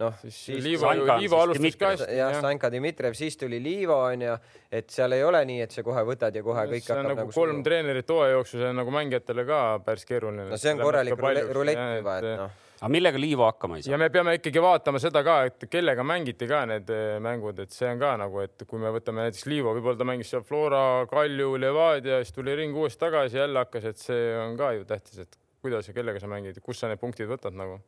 [0.00, 0.90] noh, siis, siis Liivo,
[1.20, 2.08] Liivo alustas ka hästi.
[2.16, 4.36] jah, Sanka Dmitrijev, siis tuli Liivo onju,
[4.72, 7.36] et seal ei ole nii, et sa kohe võtad ja kohe kõik hakkab nagu, nagu
[7.36, 10.48] kolm treenerit hooaja jooksul, see on nagu mängijatele ka päris keeruline.
[10.52, 11.18] no see on korralik
[11.52, 13.94] rulett juba, et noh aga millega Liivo hakkama ei saa?
[13.94, 17.74] ja me peame ikkagi vaatama seda ka, et kellega mängiti ka need eh, mängud, et
[17.74, 20.82] see on ka nagu, et kui me võtame näiteks Liivo, võib-olla ta mängis seal Flora,
[21.10, 25.22] Kalju, Levadia, siis tuli ring uuesti tagasi, jälle hakkas, et see on ka ju tähtis,
[25.22, 27.78] et kuidas ja kellega sa mängid, kus sa need punktid võtad nagu.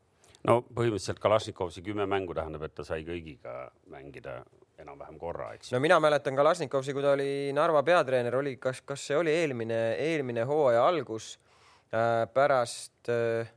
[0.47, 4.45] no põhimõtteliselt Kalašnikovsi kümme mängu tähendab, et ta sai kõigiga mängida
[4.79, 5.73] enam-vähem korra, eks.
[5.75, 9.83] no mina mäletan Kalašnikovsi, kui ta oli Narva peatreener, oli, kas, kas see oli eelmine,
[10.07, 11.35] eelmine hooaja algus
[11.91, 13.51] äh, pärast äh,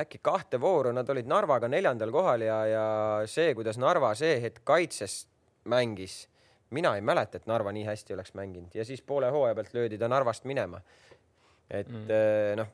[0.00, 2.86] äkki kahte vooru, nad olid Narvaga neljandal kohal ja, ja
[3.30, 5.22] see, kuidas Narva see hetk kaitses
[5.68, 6.22] mängis,
[6.74, 9.98] mina ei mäleta, et Narva nii hästi oleks mänginud ja siis poole hooaja pealt löödi
[9.98, 10.80] ta Narvast minema.
[11.70, 12.10] et mm.
[12.10, 12.68] Eh, noh,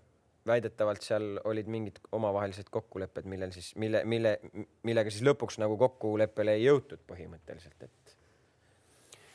[0.46, 4.38] väidetavalt seal olid mingid omavahelised kokkulepped, millel siis, mille, mille,
[4.82, 8.16] millega siis lõpuks nagu kokkuleppele ei jõutud põhimõtteliselt, et.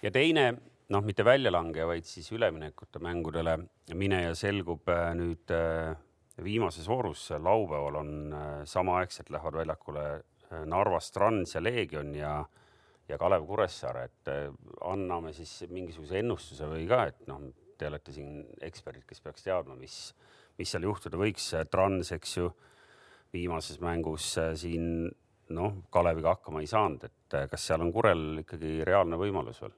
[0.06, 0.52] ja teine
[0.90, 3.58] noh, mitte väljalangeja, vaid siis üleminekute mängudele
[3.98, 5.98] mineja selgub äh, nüüd äh,
[6.44, 12.34] viimases voorus laupäeval on äh, samaaegselt lähevad väljakule äh, Narvas Trans ja Leegion ja,
[13.10, 14.54] ja Kalev Kuressaare, et äh,
[14.86, 19.76] anname siis mingisuguse ennustuse või ka, et noh, te olete siin eksperdid, kes peaks teadma,
[19.80, 20.14] mis,
[20.60, 21.54] mis seal juhtuda võiks.
[21.72, 22.50] Trans, eks ju,
[23.34, 25.10] viimases mängus äh, siin
[25.56, 29.76] noh, Kaleviga hakkama ei saanud, et äh, kas seal on Kurel ikkagi reaalne võimalus veel?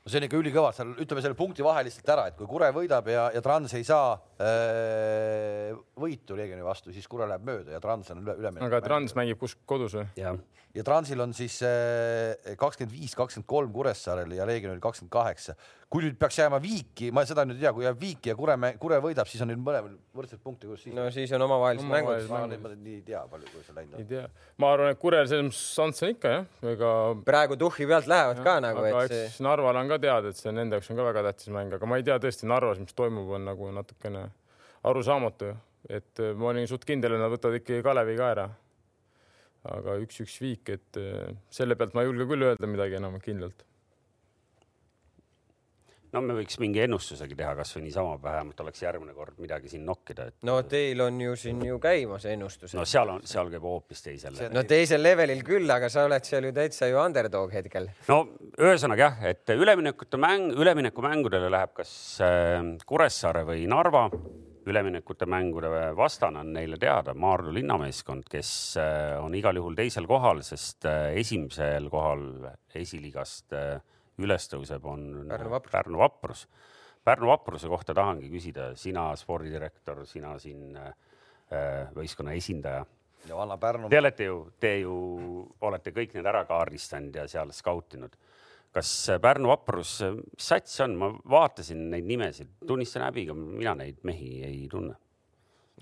[0.00, 2.70] No see on ikka ülikõva, seal ütleme selle punkti vahe lihtsalt ära, et kui Kure
[2.76, 7.82] võidab ja, ja Trans ei saa äh, võitu Leegioni vastu, siis Kure läheb mööda ja
[7.84, 8.64] Trans on üle, üleminek.
[8.70, 10.06] aga Trans mängib kus kodus või?
[10.20, 10.40] jah.
[10.74, 15.54] Ja Transil on siis äh, kakskümmend viis, kakskümmend kolm Kuressaarel ja Leegionil kakskümmend kaheksa.
[15.90, 18.54] kui nüüd peaks jääma viiki, ma seda nüüd ei tea, kui jääb viiki ja Kure,
[18.78, 20.94] Kure võidab, siis on neil mõlemal võrdsed punkti, kuidas siis?
[20.94, 22.28] no siis on omavahelised mängud.
[22.30, 24.04] ma nii ei tea, palju, kuidas see läinud on.
[24.04, 24.22] ei tea,
[24.62, 26.46] ma arvan, et Kurel selles mõttes šanss on ikka jah,
[26.76, 26.92] ega.
[27.26, 29.26] praegu tuhhi pealt lähevad ja, ka nagu, et see.
[29.48, 31.98] Narval on ka teada, et see nende jaoks on ka väga tähtis mäng, aga ma
[31.98, 34.28] ei tea tõesti Narvas, mis toimub, on nagu natukene
[34.86, 35.50] arusaamatu,
[35.90, 38.50] et ma olin suht kindel, et nad võtavad ikkagi Kalevi ka ära.
[39.68, 43.66] Aga üks-üks viik, et eh, selle pealt ma ei julge küll öelda midagi enam kindlalt
[46.14, 50.26] no me võiks mingi ennustusegi teha, kasvõi niisama, vähemalt oleks järgmine kord midagi siin nokkida
[50.30, 50.36] et....
[50.46, 52.78] no teil on ju siin ju käimas ennustused.
[52.78, 54.40] no seal on, seal käib hoopis teisel.
[54.54, 57.90] no teisel levelil küll, aga sa oled seal ju täitsa ju underdog hetkel.
[58.10, 58.20] no
[58.58, 61.92] ühesõnaga jah, et üleminekute mäng, üleminekumängudele läheb kas
[62.26, 64.08] äh, Kuressaare või Narva.
[64.66, 68.50] Üleminekute mängude vastane on neile teada Maardu linnameeskond, kes
[68.80, 72.26] äh, on igal juhul teisel kohal, sest äh, esimesel kohal
[72.74, 73.56] esiliigast
[74.20, 75.72] üles tõuseb, on Pärnu Vaprus.
[75.72, 76.46] Pärnu Vaprus.
[77.04, 80.90] Pärnu Vapruse kohta tahangi küsida, sina spordidirektor, sina siin äh,
[81.96, 82.84] võistkonna esindaja.
[83.28, 83.88] ja vana Pärnu.
[83.88, 84.96] Te olete ju, te ju
[85.60, 88.16] olete kõik need ära kaardistanud ja seal skautinud.
[88.74, 88.90] Kas
[89.22, 94.66] Pärnu Vaprus, mis sats on, ma vaatasin neid nimesid, tunnistan häbiga, mina neid mehi ei
[94.70, 94.94] tunne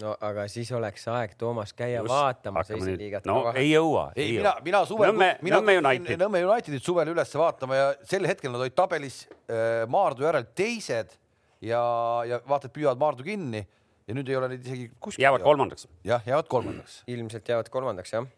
[0.03, 3.27] no aga siis oleks aeg, Toomas, käia Just, vaatamas esiliigat.
[3.29, 3.63] no kohe.
[3.63, 4.05] ei jõua.
[4.17, 6.21] ei, mina, mina suvel, mina Nõmme United.
[6.21, 11.17] Nõmme Unitedit suvel üles vaatama ja sel hetkel nad olid tabelis äh, Maardu järel teised
[11.65, 11.83] ja,
[12.29, 13.65] ja vaata, et püüavad Maardu kinni
[14.09, 15.25] ja nüüd ei ole neid isegi kuskil.
[15.27, 15.89] jäävad kolmandaks.
[16.07, 17.03] jah, jäävad kolmandaks.
[17.11, 18.29] ilmselt jäävad kolmandaks, jah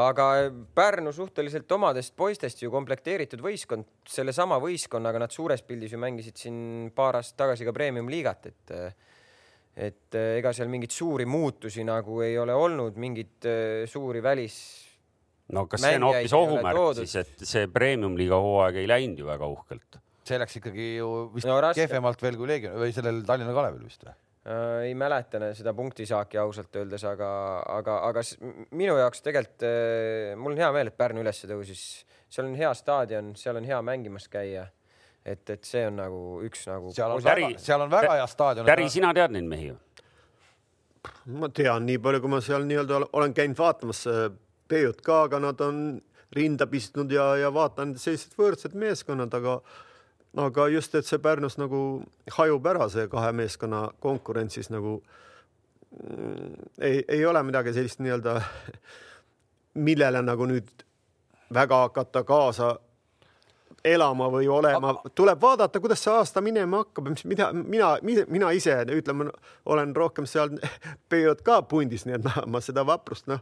[0.00, 0.26] aga
[0.74, 6.90] Pärnu suhteliselt omadest poistest ju komplekteeritud võistkond, sellesama võistkonnaga nad suures pildis ju mängisid siin
[6.96, 8.76] paar aastat tagasi ka premium-liigat, et
[9.80, 14.56] et eh, ega seal mingeid suuri muutusi nagu ei ole olnud, mingeid eh, suuri välis.
[15.54, 19.46] no kas see on hoopis ohumärk siis, et see premium-liiga hooaeg ei läinud ju väga
[19.50, 20.00] uhkelt?
[20.26, 24.04] see läks ikkagi ju vist no, kehvemalt veel kui Leegion või sellel Tallinna Kalevil vist
[24.06, 24.16] või?
[24.40, 27.30] Äh, ei mäleta seda punktisaaki ausalt öeldes, aga,
[27.76, 28.22] aga, aga
[28.72, 31.82] minu jaoks tegelikult äh, mul on hea meel, et Pärnu üles tõusis,
[32.32, 34.64] seal on hea staadion, seal on hea mängimas käia
[35.24, 36.92] et, et see on nagu üks nagu.
[36.96, 38.68] seal on väga, seal on väga hea staadion.
[38.68, 39.78] Päri, sina tead neid mehi ju?
[41.40, 44.02] ma tean nii palju, kui ma seal nii-öelda olen käinud vaatamas
[44.70, 45.84] PJK-ga, nad on
[46.36, 49.60] rinda pistnud ja, ja vaatan sellised võrdsed meeskonnad, aga
[50.36, 52.02] aga just, et see Pärnus nagu
[52.36, 55.00] hajub ära, see kahe meeskonna konkurentsis nagu
[55.96, 58.36] mm, ei, ei ole midagi sellist nii-öelda,
[59.86, 60.70] millele nagu nüüd
[61.54, 62.76] väga hakata kaasa
[63.84, 68.74] elama või olema, tuleb vaadata, kuidas see aasta minema hakkab, mis mida mina, mina ise
[68.92, 69.30] ütleme,
[69.70, 70.52] olen rohkem seal
[71.10, 73.40] PJK pundis, nii et ma, ma seda vaprust noh,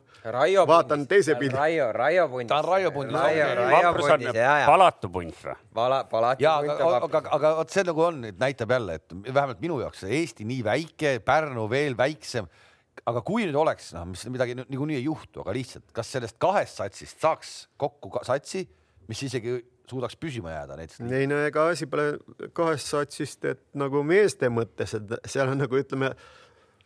[0.68, 1.57] vaatan teise pildi.
[1.57, 2.51] Raio, Raio pundis.
[2.53, 3.18] ta on Raio pundis.
[3.18, 4.28] vaprus on
[4.66, 5.57] palatu punt või?
[5.74, 6.86] Pala, palatu ja, punt.
[6.86, 10.62] aga, aga, aga vot see nagu on, näitab jälle, et vähemalt minu jaoks Eesti nii
[10.66, 12.47] väike, Pärnu veel väiksem
[13.07, 16.80] aga kui nüüd oleks, noh, mis midagi niikuinii ei juhtu, aga lihtsalt, kas sellest kahest
[16.80, 18.64] satsist saaks kokku satsi,
[19.09, 19.59] mis isegi
[19.91, 21.01] suudaks püsima jääda näiteks?
[21.20, 22.18] ei no ega asi pole
[22.57, 26.12] kahest satsist, et nagu meeste mõttes, et seal on nagu ütleme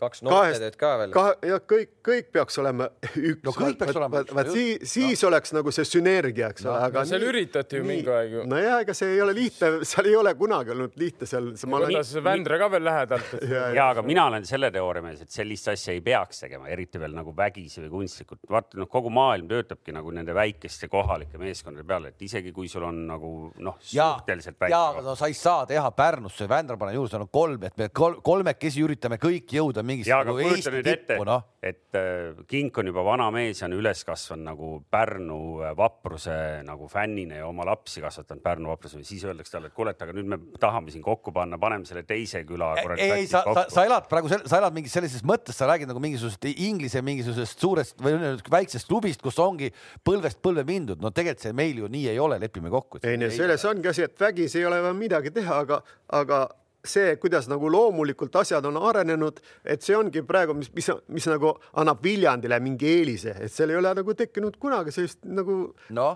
[0.01, 1.15] kaks noortetööd ka veel.
[1.47, 3.43] ja kõik, kõik peaks olema üks.
[3.45, 4.35] no kõik peaks olema üks.
[4.37, 5.31] vaat siis, siis no.
[5.31, 7.11] oleks nagu see sünergia, eks ole no,, aga no,.
[7.13, 8.45] seal üritati ju mingi aeg ju.
[8.51, 11.51] nojah, ega see ei ole lihtne, seal ei ole kunagi olnud lihtne seal.
[11.53, 12.27] võtas olen...
[12.27, 13.47] Vändra ka veel lähedalt et....
[13.51, 17.01] ja, ja, aga mina olen selle teooria mees, et sellist asja ei peaks tegema, eriti
[17.03, 18.43] veel nagu vägisi või kunstlikult.
[18.51, 22.87] vaata noh, kogu maailm töötabki nagu nende väikeste kohalike meeskondade peale, et isegi kui sul
[22.89, 23.33] on nagu
[23.63, 24.75] noh, suhteliselt väike.
[24.75, 27.79] ja, aga no sa ei saa teha Pärnusse, Vändra pane juurde, seal on kolm, et
[27.79, 31.45] me kolmekesi üritame kõik jõuda mingisse ja, nagu Eesti tippu, noh.
[31.63, 36.37] et äh, Kink on juba vana mees ja on üles kasvanud nagu Pärnu äh, vapruse
[36.67, 40.15] nagu fännina ja oma lapsi kasvatanud Pärnu vapruse, siis öeldakse talle, et kuule, et aga
[40.17, 42.73] nüüd me tahame siin kokku panna, paneme selle teise küla.
[42.97, 46.03] ei, ei, sa, sa, sa elad praegu, sa elad mingis sellises mõttes, sa räägid nagu
[46.03, 48.17] mingisugusest Inglise mingisugusest suurest või
[48.53, 49.73] väiksest klubist, kus ongi
[50.05, 51.03] põlvest põlve mindud.
[51.03, 53.03] no tegelikult see meil ju nii ei ole, lepime kokku.
[53.03, 56.43] ei, selles ongi asi, et vägisi ei ole vaja midagi teha, aga, aga
[56.85, 61.55] see, kuidas nagu loomulikult asjad on arenenud, et see ongi praegu, mis, mis, mis nagu
[61.79, 65.59] annab Viljandile mingi eelise, et seal ei ole nagu tekkinud kunagi sellist nagu
[65.95, 66.09] no.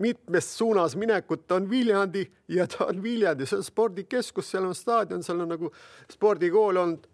[0.00, 4.76] mitmes suunas minekut, ta on Viljandi ja ta on Viljandi, see on spordikeskus, seal on
[4.76, 5.72] staadion, seal on nagu
[6.12, 7.08] spordikool olnud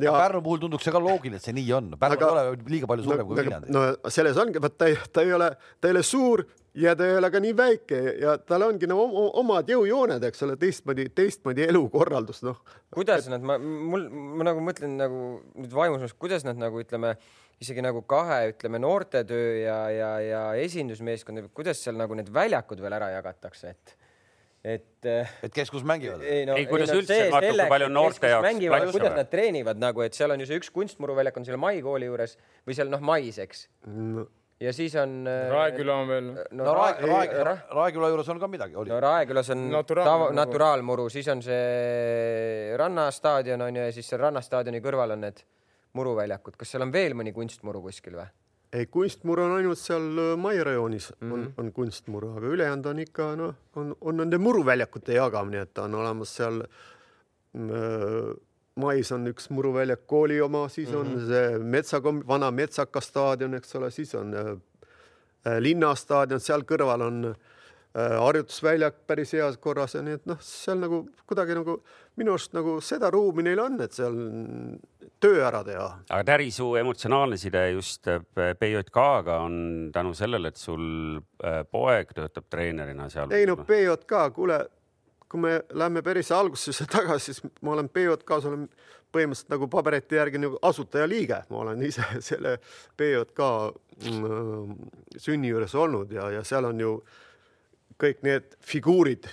[0.00, 1.92] ja Pärnu puhul tunduks see ka loogiline, et see nii on.
[2.00, 3.72] Pärnu aga, ei ole liiga palju suurem no, kui Viljandi.
[3.74, 6.44] no selles ongi, vot ta ei, ta ei ole, ta ei ole suur
[6.78, 8.98] ja ta ei ole ka nii väike ja tal ongi no
[9.42, 12.60] omad jõujooned, eks ole, teistmoodi, teistmoodi elukorraldus, noh.
[12.94, 15.22] kuidas nad, ma, mul, ma nagu mõtlen nagu
[15.60, 17.14] nüüd vaimus, kuidas nad nagu ütleme,
[17.62, 22.96] isegi nagu kahe, ütleme noortetöö ja, ja, ja esindusmeeskond, kuidas seal nagu need väljakud veel
[22.96, 23.98] ära jagatakse, et
[24.64, 25.08] et.
[25.08, 26.22] et kes kus mängivad?
[26.22, 28.92] ei, no, ei, kuidas ei, no, üldse, kui palju on noorte jaoks platse?
[28.98, 32.10] kuidas nad treenivad nagu, et seal on ju see üks kunstmuruväljak on seal Mai kooli
[32.10, 34.28] juures või seal noh, Mais, eks no
[34.62, 35.26] ja siis on.
[35.26, 36.28] Äh, Raeküla on veel.
[36.50, 38.76] no, no Rae, Rae, Rae, Raeküla juures on ka midagi.
[38.88, 44.82] no Raekülas on Naturaal, naturaalmuru, siis on see rannastaadion on ju ja siis seal rannastaadioni
[44.84, 45.42] kõrval on need
[45.98, 46.56] muruväljakud.
[46.56, 48.28] kas seal on veel mõni kunstmuru kuskil või?
[48.72, 51.32] Ei, kunstmuru on ainult seal äh, Mai rajoonis mm -hmm.
[51.32, 51.52] on, mhm.
[51.56, 56.36] on kunstmuru, aga ülejäänud on ikka noh, on, on nende muruväljakute jagamine, et on olemas
[56.36, 58.34] seal äh,
[58.76, 61.00] mais on üks muruväljak kooli oma, siis mm -hmm.
[61.00, 61.26] on mhm.
[61.26, 64.46] see metsakom-, vana Metsaka staadion, eks ole, siis on äh,
[65.46, 67.34] äh, linnastaadion, seal kõrval on äh,
[67.92, 71.76] harjutusväljak päris heas korras ja nii et noh, seal nagu kuidagi nagu
[72.16, 74.16] minu arust nagu seda ruumi neil on, et seal
[75.20, 75.88] töö ära teha.
[76.08, 79.56] aga Täri, su emotsionaalne side just BJK-ga on
[79.92, 81.20] tänu sellele, et sul
[81.70, 83.32] poeg töötab treenerina seal.
[83.36, 84.62] ei no BJK, kuule
[85.32, 88.66] kui me läheme päris algusesse tagasi, siis ma olen BJK-s olen
[89.12, 92.58] põhimõtteliselt nagu paberite järgi nagu asutajaliige, ma olen ise selle
[93.00, 93.48] BJK
[94.08, 94.72] mm,
[95.20, 96.94] sünni juures olnud ja, ja seal on ju
[98.02, 99.28] kõik need figuurid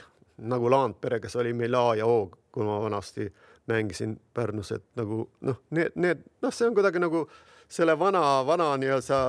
[0.50, 3.28] nagu Laandpere, kes oli meil A ja O, kui ma vanasti
[3.70, 7.26] mängisin Pärnus, et nagu noh, need, need noh, see on kuidagi nagu
[7.70, 9.20] selle vana, vana nii-öelda,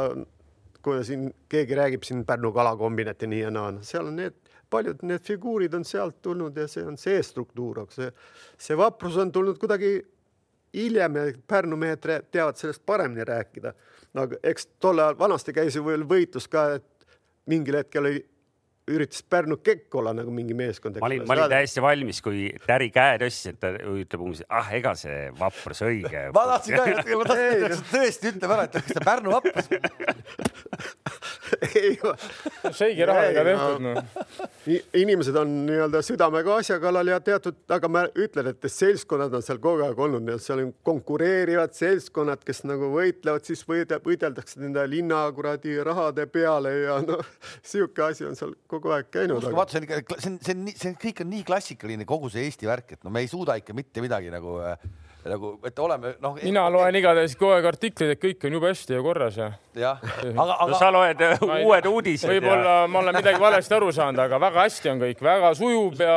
[0.81, 4.39] kui siin keegi räägib siin Pärnu kalakombinati nii ja naa, seal on need
[4.71, 8.11] paljud need figuurid on sealt tulnud ja see on see struktuur, aga see,
[8.59, 9.97] see vaprus on tulnud kuidagi
[10.77, 13.73] hiljem ja Pärnu mehed teavad sellest paremini rääkida.
[14.15, 17.17] no aga eks tol ajal vanasti käis ju veel võitlus ka, et
[17.51, 18.23] mingil hetkel oli
[18.91, 20.99] üritas Pärnu Kekk olla nagu mingi meeskond.
[21.01, 24.73] ma olin, ma olin täiesti valmis, kui Täri käe tõstis, et ta ütleb umbes, ah,
[24.77, 26.27] ega see vaprus õige.
[26.37, 29.71] ma tahtsin ka, ma tahtsin, et tõesti ütleb ära, et kas ta Pärnu vaprus
[31.75, 31.97] ei
[32.81, 33.99] seigi rahaga tehtud noh.
[34.97, 39.61] inimesed on nii-öelda südamega asja kallal ja teatud, aga ma ütlen, et seltskonnad on seal
[39.63, 45.23] kogu aeg olnud, seal on konkureerivad seltskonnad, kes nagu võitlevad, siis võide, võideldakse nende linna
[45.37, 47.23] kuradi rahade peale ja noh,
[47.67, 49.51] sihuke asi on seal kogu aeg käinud.
[49.51, 52.47] vaata, see on ikka, see on, see on see kõik on nii klassikaline, kogu see
[52.49, 54.77] Eesti värk, et no me ei suuda ikka mitte midagi nagu äh,
[55.29, 56.37] nagu, et oleme noh.
[56.41, 59.49] mina loen igatahes kogu aeg artikleid, et kõik on jube hästi ja korras ja.
[59.77, 60.01] jah,
[60.43, 60.79] aga, aga no,.
[60.79, 61.25] sa loed
[61.67, 62.29] uued uudised.
[62.31, 62.87] võib-olla ja...
[62.91, 66.17] ma olen midagi valesti aru saanud, aga väga hästi on kõik, väga sujub ja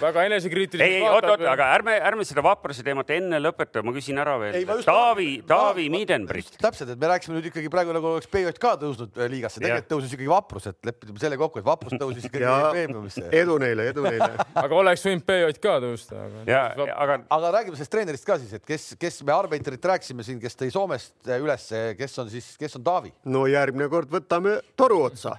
[0.00, 0.88] väga enesekriitiliselt.
[0.88, 4.34] ei, ei oot, oot, aga ärme, ärme seda vapruse teemat enne lõpeta, ma küsin ära
[4.42, 4.58] veel.
[4.84, 6.56] Taavi, Taavi Midenbrit.
[6.58, 10.16] täpselt, et me rääkisime nüüd ikkagi praegu nagu oleks BJK tõusnud äh, liigasse, tegelikult tõusis
[10.16, 13.26] ikkagi vaprus, et leppisime selle kokku, et vaprus tõusis ikkagi veebruarisse.
[13.30, 14.30] edu neile, edu neile.
[14.64, 16.26] aga oleks võinud BJK tõusta.
[16.50, 20.58] aga, aga räägime sellest treenerist ka siis, et kes, kes me Arbeiterit rääkisime siin, kes
[20.60, 21.68] tõi Soomest üles,
[21.98, 23.12] kes on siis, kes on Taavi?
[23.30, 25.36] no järgmine kord võtame toru otsa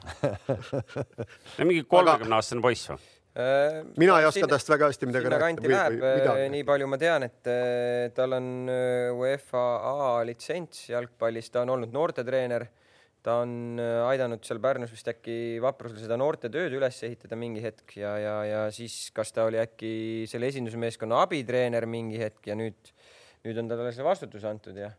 [1.66, 3.12] mingi kolmekümne aastane poiss või?
[3.36, 5.72] Äh, mina ei oska tast väga hästi midagi rääkida.
[5.74, 7.52] läheb, äh, nii palju ma tean, et
[8.16, 8.50] tal on
[9.20, 12.70] UEFA A litsents jalgpallis, ta on olnud noortetreener
[13.26, 18.12] ta on aidanud seal Pärnus vist äkki Vaprusel seda noortetööd üles ehitada mingi hetk ja,
[18.22, 19.92] ja, ja siis kas ta oli äkki
[20.30, 22.94] selle esindusmeeskonna abitreener mingi hetk ja nüüd
[23.46, 24.90] nüüd on talle see vastutus antud ja,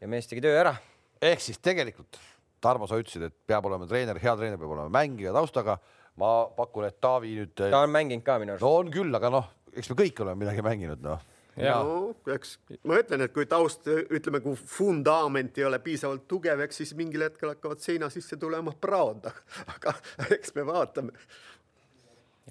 [0.00, 0.74] ja mees tegi töö ära.
[1.22, 2.18] ehk siis tegelikult,
[2.60, 5.78] Tarmo, sa ütlesid, et peab olema treener, hea treener peab olema mängija taustaga.
[6.20, 7.54] ma pakun, et Taavi nüüd.
[7.56, 8.66] ta on mänginud ka minu arust.
[8.66, 11.22] no on küll, aga noh, eks me kõik oleme midagi mänginud, noh
[11.62, 12.56] no eks
[12.88, 17.26] ma ütlen, et kui taust, ütleme, kui vundament ei ole piisavalt tugev, eks siis mingil
[17.26, 19.30] hetkel hakkavad seina sisse tulema praod,
[19.74, 19.94] aga
[20.36, 21.14] eks me vaatame.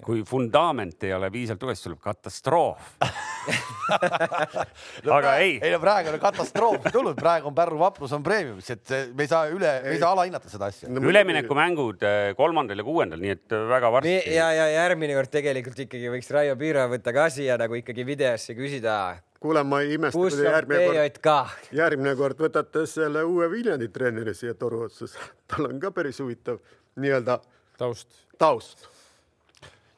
[0.00, 2.94] Kui vundament ei ole piisavalt tugev, siis tuleb katastroof
[5.04, 5.56] no, aga ei.
[5.62, 9.30] ei no praegu on katastroof tulnud, praegu on Pärnu vaprus on premiumis, et me ei
[9.30, 11.02] saa üle, me ei saa alahinnata seda asja no,.
[11.10, 14.14] üleminekumängud eh, kolmandal ja kuuendal, nii et eh, väga varsti.
[14.36, 18.56] ja, ja järgmine kord tegelikult ikkagi võiks Raio Piiro võtta ka siia nagu ikkagi videosse
[18.58, 18.98] küsida
[19.40, 24.54] kuule, ma ei imesta, te järgmine kord, järgmine kord võtate selle uue Viljandi treeneri siia
[24.58, 25.16] toru otsas.
[25.50, 26.60] tal on ka päris huvitav
[27.00, 27.40] nii-öelda
[27.80, 28.88] taust, taust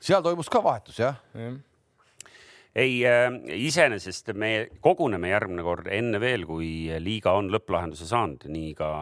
[0.03, 1.53] seal toimus ka vahetus, jah ja.?
[2.77, 3.29] Ei äh,,
[3.69, 8.93] iseenesest me koguneme järgmine kord enne veel, kui liiga on lõpplahenduse saanud, nii ka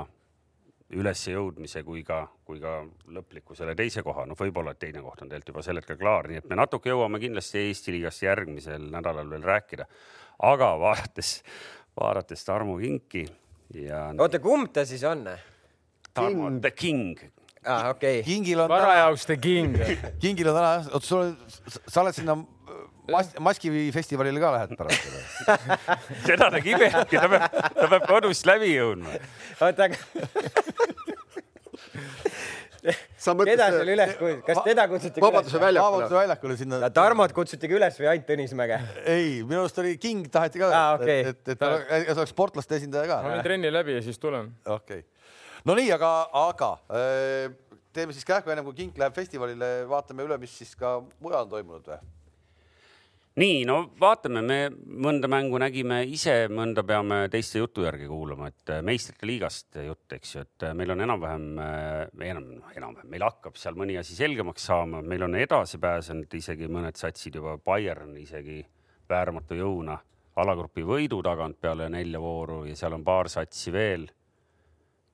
[0.91, 2.81] ülesjõudmise kui ka, kui ka
[3.15, 6.29] lõpliku selle teise koha, noh, võib-olla et teine koht on tegelikult juba sel hetkel klaar,
[6.31, 9.87] nii et me natuke jõuame kindlasti Eesti liigast järgmisel nädalal veel rääkida.
[10.51, 11.43] aga vaadates,
[12.01, 13.27] vaadates Tarmo Kinki
[13.75, 14.09] ja.
[14.19, 15.29] oota, kumb ta siis on?
[16.15, 17.19] Tarmo The King.
[17.65, 18.27] aa ah,, okei okay..
[18.27, 19.77] kingil on varajaoks The King.
[20.23, 21.35] kingil on täna, oota, sul,
[21.87, 22.39] sa oled sinna
[23.13, 25.03] mas-, maskifestivalile ka lähed pärast
[26.29, 29.19] seda ta kibebki, ta peab, ta peab kodust läbi jõudma.
[29.61, 29.99] oota, aga
[33.21, 35.97] keda seal üles kutsuti, kas teda kutsuti Vabaduse väljakule.
[35.97, 36.91] Vabaduse väljakule sinna.
[36.97, 38.79] Tarmot kutsutigi üles või ainult Tõnismäge?
[39.05, 41.25] ei, minu arust oli King taheti ka ah,, okay.
[41.33, 41.73] et, et, et ta
[42.17, 43.21] oleks sportlaste esindaja ka.
[43.27, 44.53] ma viin trenni läbi ja siis tulen.
[44.65, 45.29] okei okay.,
[45.69, 46.13] no nii, aga,
[46.47, 47.53] aga äh,
[47.97, 51.53] teeme siis kähku ennem kui King läheb festivalile, vaatame üle, mis siis ka mujal on
[51.53, 52.01] toimunud või?
[53.41, 54.59] Nii, no vaatame, me
[55.05, 60.07] mõnda mängu nägime ise, mõnda peame teiste jutu järgi kuulama, et äh, meistrite liigast jutt,
[60.17, 64.19] eks ju, et äh, meil on enam-vähem, äh, enam, enam-vähem, meil hakkab seal mõni asi
[64.19, 68.61] selgemaks saama, meil on edasi pääsenud isegi mõned satsid juba, Bayern isegi
[69.11, 69.99] vääramatu jõuna
[70.41, 74.09] alagrupi võidu tagant peale nelja vooru ja seal on paar satsi veel.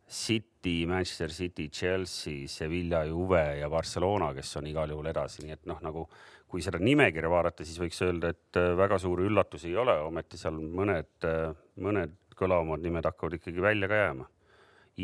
[0.06, 5.66] City, Manchester City, Chelsea, Sevilla, Juve ja Barcelona, kes on igal juhul edasi, nii et
[5.66, 6.04] noh, nagu
[6.46, 10.38] kui seda nimekirja vaadata, siis võiks öelda, et äh, väga suuri üllatusi ei ole, ometi
[10.40, 11.50] seal mõned, äh,
[11.82, 14.30] mõned kõlavamad nimed hakkavad ikkagi välja ka jääma.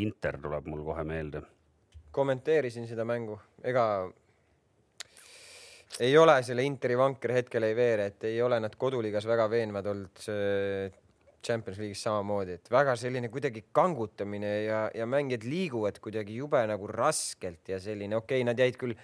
[0.01, 1.43] Inter tuleb mul kohe meelde.
[2.13, 3.83] kommenteerisin seda mängu, ega
[5.99, 9.89] ei ole selle Interi vanker hetkel ei veere, et ei ole nad koduliigas väga veenvad
[9.89, 10.21] olnud
[11.43, 16.87] Champions League'is samamoodi, et väga selline kuidagi kangutamine ja, ja mängijad liiguvad kuidagi jube nagu
[16.87, 18.95] raskelt ja selline, okei okay,, nad jäid küll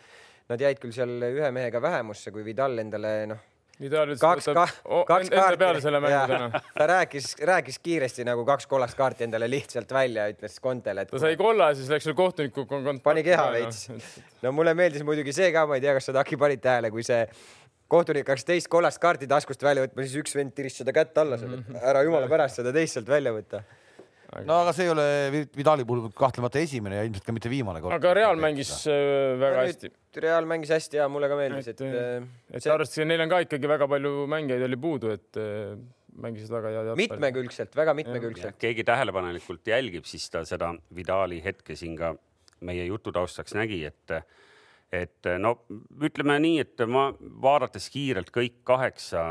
[0.50, 3.41] Nad jäid küll seal ühe mehega vähemusse, kui Vidal endale noh.
[3.80, 4.66] Vidal ütles, kaks, ka,
[5.08, 6.62] kaks kaarti peale selle mängu täna.
[6.80, 11.14] ta rääkis, rääkis kiiresti nagu kaks kollast kaarti endale lihtsalt välja, ütles Kontele, et.
[11.14, 13.00] ta sai kolla, siis läks veel kohtuniku kont-.
[13.06, 13.86] pani keha veits.
[14.43, 17.06] no mulle meeldis muidugi see ka, ma ei tea, kas sa Taki panid tähele, kui
[17.08, 17.22] see
[17.89, 21.39] kohtunik hakkas teist kollast kaarti taskust välja võtma, siis üks vend tiris seda kätt alla
[21.39, 23.64] seal, et ära jumala pärast seda teist sealt välja võtta
[24.45, 25.05] no aga see ei ole
[25.57, 27.95] Vidali puhul kahtlemata esimene ja ilmselt ka mitte viimane kord.
[27.95, 29.91] aga Real mängis äh, väga hästi.
[30.23, 32.01] Real mängis hästi ja mulle ka meeldis, et, et.
[32.01, 32.73] Äh, et see...
[32.73, 35.73] arvestades, neil on ka ikkagi väga palju mängijaid oli puudu, et äh,
[36.19, 37.07] mängisid väga head jalgpalli.
[37.07, 38.59] mitmekülgselt, väga mitmekülgselt.
[38.61, 42.13] keegi tähelepanelikult jälgib, siis ta seda Vidali hetke siin ka
[42.65, 44.19] meie jutu taustaks nägi, et
[44.91, 45.53] et eh, no
[46.01, 47.09] ütleme nii, et ma
[47.43, 49.21] vaadates kiirelt kõik kaheksa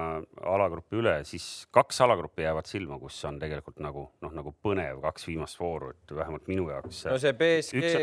[0.46, 5.28] alagruppi üle, siis kaks alagruppi jäävad silma, kus on tegelikult nagu noh, nagu põnev kaks
[5.30, 7.04] viimast vooru, et vähemalt minu jaoks.
[7.10, 7.96] no see BSG Üks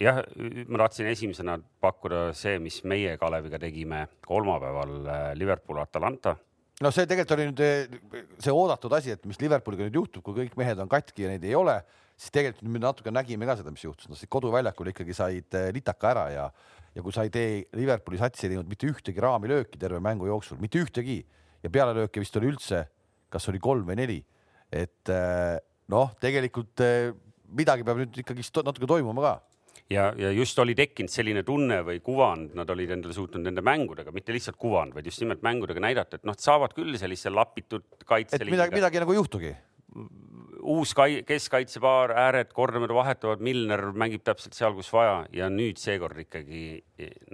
[0.00, 0.20] jah,
[0.68, 6.36] ma tahtsin esimesena pakkuda see, mis meie Kaleviga tegime kolmapäeval eh, Liverpool Atalanta.
[6.82, 10.42] no see tegelikult oli nüüd eh, see oodatud asi, et mis Liverpooliga nüüd juhtub, kui
[10.42, 11.80] kõik mehed on katki ja neid ei ole
[12.14, 16.10] siis tegelikult me natuke nägime ka seda, mis juhtus, noh, koduväljakul ikkagi said eh, litaka
[16.14, 16.48] ära ja
[16.94, 20.60] ja kui sa ei tee Liverpooli satsi ei teinud mitte ühtegi raamilööki terve mängu jooksul,
[20.62, 21.24] mitte ühtegi.
[21.64, 22.84] Ja pealelööke vist oli üldse,
[23.32, 24.18] kas oli kolm või neli,
[24.70, 25.56] et eh,
[25.90, 27.08] noh, tegelikult eh,
[27.56, 29.34] midagi peab nüüd ikkagi natuke toimuma ka.
[29.90, 34.14] Ja, ja just oli tekkinud selline tunne või kuvand, nad olid endale suutnud nende mängudega,
[34.14, 38.54] mitte lihtsalt kuvand, vaid just nimelt mängudega näidata, et noh, saavad küll sellise lapitud kaitseliiniga.
[38.54, 39.52] midagi, midagi nagu ei juhtugi
[40.64, 46.18] uus kai-, keskkaitsepaar, ääred kordamööda vahetuvad, Milner mängib täpselt seal, kus vaja ja nüüd seekord
[46.24, 46.64] ikkagi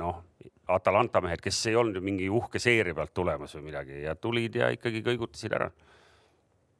[0.01, 0.25] noh,
[0.71, 4.59] Atalanta mehed, kes ei olnud ju mingi uhke seeria pealt tulemas või midagi ja tulid
[4.61, 5.71] ja ikkagi kõigutasid ära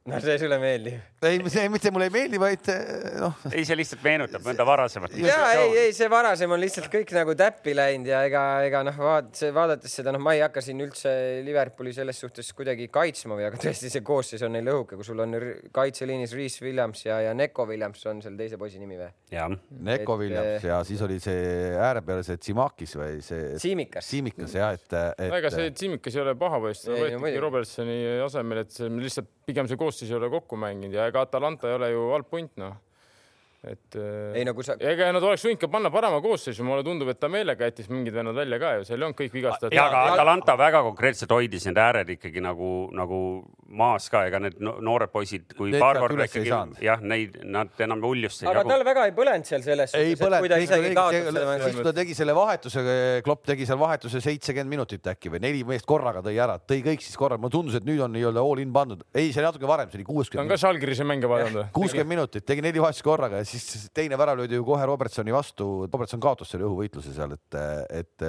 [0.09, 0.97] no see sulle meeldib?
[1.21, 3.35] ei, see mitte mulle ei meeldi, vaid eh, noh.
[3.51, 5.13] ei, see lihtsalt meenutab mõnda varasemat.
[5.21, 8.97] ja ei, ei see varasem on lihtsalt kõik nagu täppi läinud ja ega, ega noh,
[8.97, 11.13] vaat-, vaadates seda, noh, ma ei hakka siin üldse
[11.45, 15.21] Liverpooli selles suhtes kuidagi kaitsma või, aga tõesti see koosseis on neil õhuke, kui sul
[15.21, 15.37] on
[15.75, 19.11] kaitseliinis Reese Williams ja, ja Neko Williams on seal teise poisi nimi või?
[19.35, 19.53] jah.
[19.91, 23.53] Neko Williams eh, ja siis oli see ääre peal see Tsimakis või see.
[23.61, 24.09] Siimikas.
[24.09, 25.29] Siimikas jah, et, et....
[25.29, 29.69] ega see Siimikas ei ole paha poiss, ta võetigi Robertsoni asemel, et see lihtsalt pigem
[29.69, 32.77] see koosseis ei ole kokku mänginud ja ega Atalanta ei ole ju halb punt, noh
[33.61, 34.73] et äh, ei kui sa.
[34.81, 38.15] ega nad oleks võinud ka panna parema koosseisu, mulle tundub, et ta meelega jättis mingid
[38.15, 39.75] vennad välja ka ju, seal ei olnud kõik vigastatud.
[39.77, 43.19] ja aga Atalanta väga konkreetselt hoidis need ääred ikkagi nagu, nagu
[43.69, 46.49] maas ka, ega need noored poisid, kui need paar korda ikkagi
[46.81, 48.63] jah, neid, nad enam uljust ei jagu.
[48.63, 50.49] aga tal väga ei põlenud seal selles ei suhtes,
[50.81, 50.97] et
[51.61, 52.85] kui siis ta tegi selle vahetuse,
[53.21, 57.05] Klopp tegi seal vahetuse seitsekümmend minutit äkki või neli meest korraga tõi ära, tõi kõik
[57.05, 59.05] siis korraga, mulle tundus, et nüüd on nii-öelda all in pandud.
[59.13, 60.49] ei, see oli natuke varem, see oli kuuskümmend.
[60.49, 61.69] ta on ka Žalgirise mänge vaadanud või?
[61.77, 65.67] kuuskümmend minutit, tegi neli vahetust korraga ja siis teine värav löödi ju kohe Robertsoni vastu,
[65.91, 68.27] Robertson kaotas selle õhuvõitluse seal, et, et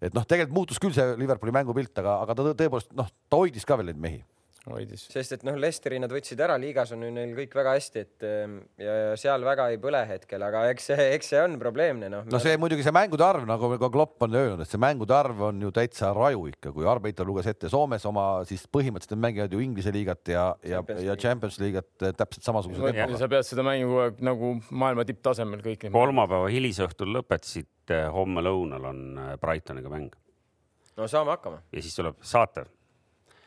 [0.00, 3.66] et noh, tegelikult muutus küll see Liverpooli mängupilt, aga, aga ta tõepoolest noh, ta hoidis
[3.68, 4.22] ka veel neid mehi
[4.68, 5.06] hoidis.
[5.12, 8.26] sest et noh, Lesteri nad võtsid ära, liigas on ju neil kõik väga hästi, et
[8.28, 12.10] ehm, ja ja seal väga ei põle hetkel, aga eks see, eks see on probleemne
[12.12, 12.26] noh.
[12.30, 15.44] no see muidugi see mängude arv, nagu ka Klopp on öelnud, et see mängude arv
[15.50, 19.56] on ju täitsa raju ikka, kui Arbiter luges ette Soomes oma, siis põhimõtteliselt nad mängivad
[19.56, 21.18] ju Inglise liigat ja, ja, Champions ja.
[21.20, 23.22] Champions League't eh, täpselt samasuguse ja tempoga.
[23.22, 28.90] sa pead seda mängu kogu aeg nagu maailma tipptasemel kõik kolmapäeva hilisõhtul lõpetasid, homme lõunal
[28.92, 30.14] on äh, Brightoniga mäng
[30.96, 31.62] no saame hakkama.
[31.72, 32.68] ja siis tuleb saatev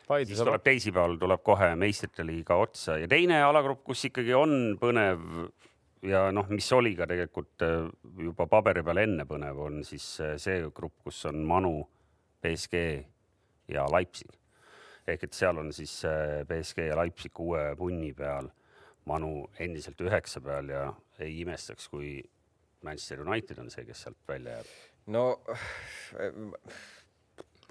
[0.04, 4.74] Siis saab tuleb teisipäeval tuleb kohe meistrite liiga otsa ja teine alagrupp, kus ikkagi on
[4.80, 5.22] põnev
[6.04, 7.88] ja noh, mis oli ka tegelikult äh,
[8.26, 11.78] juba paberi peal enne põnev, on siis äh, see grupp, kus on Manu,
[12.44, 12.82] BSG
[13.72, 14.32] ja Leipzig.
[15.08, 18.50] ehk et seal on siis äh, BSG ja Leipzig kuue punni peal,
[19.08, 20.86] Manu endiselt üheksa peal ja
[21.20, 22.18] ei imestaks, kui
[22.84, 24.76] Manchester United on see, kes sealt välja jääb.
[25.06, 25.26] no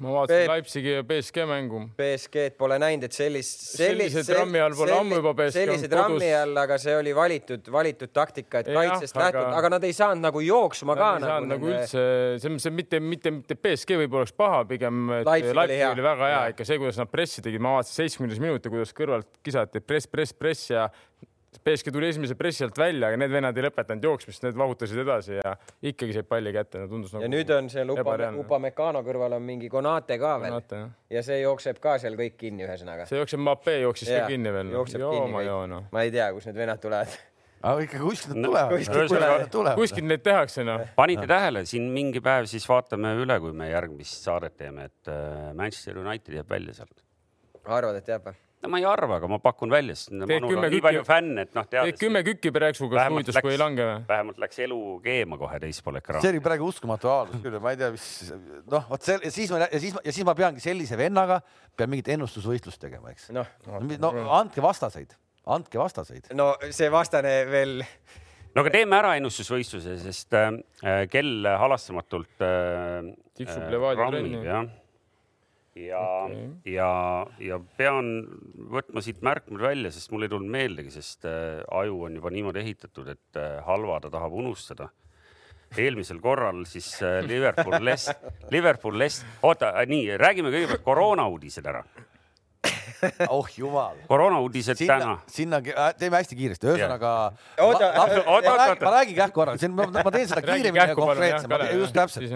[0.03, 1.79] ma vaatasin Leipzigi ja BSG mängu.
[1.97, 6.29] BSG-d pole näinud, et sellist, sellist, Sellise trammi all pole ammu juba BSG sellise trammi
[6.35, 9.95] all, aga see oli valitud, valitud taktika, et Jah, kaitsest aga- lähtunud, aga nad ei
[9.97, 12.03] saanud nagu jooksma ka Nad ei saanud nagu üldse,
[12.43, 16.29] see, see mitte, mitte, mitte BSG võib-olla oleks paha, pigem Leipzig oli Leipzig oli väga
[16.33, 16.43] hea.
[16.53, 20.35] Ikka see, kuidas nad pressi tegid, ma vaatasin seitsmekümnes minuti, kuidas kõrvalt kisati press, press,
[20.35, 20.87] press ja
[21.63, 25.35] BSG tuli esimese pressi alt välja, aga need vennad ei lõpetanud jooksmist, need vahutasid edasi
[25.39, 25.55] ja
[25.91, 27.23] ikkagi said palli kätte, no tundus nagu.
[27.25, 28.39] ja nüüd on seal Upa, ebareaalne.
[28.45, 30.81] Upamecano kõrval on mingi Konate ka veel Konate,
[31.13, 33.05] ja see jookseb ka seal kõik kinni, ühesõnaga.
[33.09, 34.71] see jookseb, Mbappé jooksis Jaa, ka kinni veel.
[34.79, 35.47] jookseb joo kinni ma kõik.
[35.51, 35.85] joo noh.
[35.93, 37.17] ma ei tea, kust need vennad tulevad.
[37.63, 38.73] aga ikka kuskilt nad No, tulevad.
[38.77, 39.45] kuskilt tulevad.
[39.51, 39.77] tulevad.
[39.79, 40.81] kuskilt neid tehakse noh.
[40.97, 45.53] panite tähele, siin mingi päev siis vaatame üle, kui me järgmist saadet teeme, et äh,
[45.55, 47.03] Manchester United jääb välja sealt.
[47.63, 48.35] arvad, et jääb või?
[48.63, 51.45] No ma ei arva, aga ma pakun välja, sest Teed Manul on nii palju fänne,
[51.47, 51.99] et noh, teed tead.
[51.99, 53.97] kümme kükki Preeksuga stuudios, kui ei lange või?
[54.09, 56.31] vähemalt läks elu keema kohe teispool see ekraani.
[56.31, 58.07] oli praegu uskumatu avaldus küll, ma ei tea, mis
[58.71, 61.41] noh, vot see ja siis ma ja siis, ja siis ma peangi sellise vennaga
[61.77, 63.29] pean mingit ennustusvõistlust tegema, eks.
[63.35, 65.15] noh, no andke vastaseid,
[65.57, 66.31] andke vastaseid.
[66.37, 67.81] no see vastane veel,
[68.53, 74.47] no aga teeme ära ennustusvõistluse, sest äh, kell halastamatult äh, Tiksub äh, Levadia rammib, trenni.
[74.47, 74.71] jah.
[75.75, 76.89] Ja okay., ja,
[77.41, 78.11] ja pean
[78.73, 82.61] võtma siit märkmed välja, sest mul ei tulnud meeldegi, sest äh, aju on juba niimoodi
[82.63, 84.89] ehitatud, et äh, halva ta tahab unustada.
[85.77, 88.11] eelmisel korral siis äh, Liverpool, Les-,
[88.53, 91.81] Liverpool, Les-, oota, nii, räägime kõigepealt koroona uudised ära.
[93.29, 93.97] Oh jumal.
[94.07, 95.17] koroona uudised sinna täna,.
[95.27, 97.13] sinna äh, teeme hästi kiiresti, ühesõnaga.
[97.63, 98.75] Oota, oota, oota.
[98.85, 102.33] ma räägin kähku korra, see on, ma teen seda Räägi kiiremini ja konkreetsemalt, just täpselt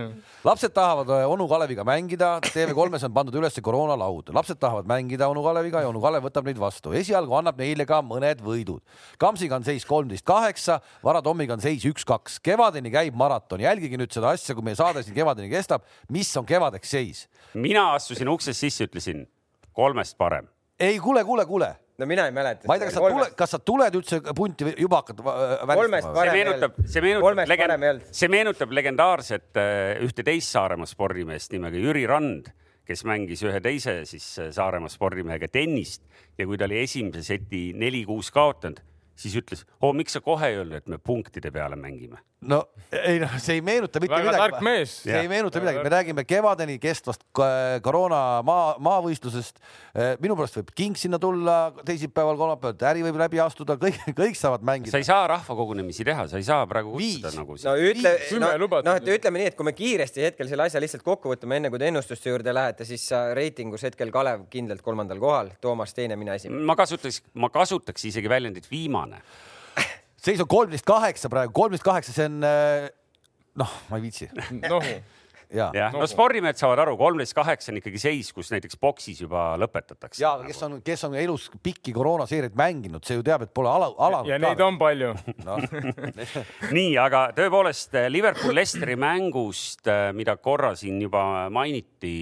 [0.47, 5.43] lapsed tahavad äh, onu Kaleviga mängida, TV3-s on pandud üles koroonalaud, lapsed tahavad mängida onu
[5.45, 8.84] Kaleviga ja onu Kalev võtab neid vastu, esialgu annab neile ka mõned võidud.
[9.22, 14.34] Kamsiga on seis kolmteist kaheksa, Varatommiga on seis üks-kaks, kevadeni käib maraton, jälgige nüüd seda
[14.36, 17.26] asja, kui meie saade siin kevadeni kestab, mis on kevadeks seis.
[17.53, 19.26] mina astusin uksest sisse, ütlesin
[19.78, 20.47] kolmest parem.
[20.80, 22.67] Ei, kuule, kuule, kuule, no mina ei mäleta.
[22.69, 25.63] ma ei tea, kas sa tuled, kas sa tuled üldse punti või juba hakkad äh,
[25.71, 26.91] Kolmest välistama see parem ei meenutab, olnud.
[26.93, 31.82] see meenutab Kolmest parem ei legend see meenutab legendaarset äh, ühte teist Saaremaa spordimeest nimega
[31.82, 32.51] Jüri Rand,
[32.88, 36.05] kes mängis ühe teise siis äh, Saaremaa spordimehega tennist.
[36.38, 38.84] Ja kui ta oli esimese seti neli-kuus kaotanud,
[39.18, 42.20] siis ütles, oo, miks sa kohe ei öelnud, et me punktide peale mängime.
[42.47, 42.59] no
[42.93, 44.41] ei noh, see ei meenuta mitte Väga midagi.
[44.43, 44.91] tark mees.
[45.01, 49.57] see ei meenuta midagi, me räägime kevadeni kestvast koroona maa, maavõistlusest.
[50.22, 51.57] minu pärast võib king sinna tulla
[51.88, 55.07] teisipäeval, kolmapäeval, äri võib läbi astuda, kõik, kõik saavad sa mängida ei.
[55.07, 58.51] saa rahvakogunemisi teha, sa ei saa praegu kutsuda nagu no ütle, Kümme
[58.86, 61.72] no, et ütleme nii, et kui me kiiresti hetkel selle asja lihtsalt kokku võtame, enne
[61.74, 66.15] kui te ennustuste juurde lähete, siis sa reitingus hetkel Kalev kindlalt kolmandal kohal, Toomas teine,
[66.20, 66.61] mina esimene.
[66.70, 69.07] ma kasutaks, ma kasutaks isegi väljendit viimane.
[70.26, 72.89] seis on kolmteist kaheksa praegu, kolmteist kaheksa, see on äh,
[73.62, 74.84] noh, ma ei viitsi noh,
[75.53, 79.49] ja, jah, no spordimehed saavad aru, kolmteist kaheksa on ikkagi seis, kus näiteks boksis juba
[79.60, 80.20] lõpetatakse.
[80.22, 83.89] ja kes on, kes on elus pikki koroonaseeriaid mänginud, see ju teab, et pole ala,
[84.08, 84.32] alanud.
[84.32, 85.14] ja neid on palju.
[85.47, 85.60] no.
[86.78, 89.88] nii, aga tõepoolest eh, Liverpool-Lesteri mängust,
[90.18, 92.18] mida korra siin juba mainiti,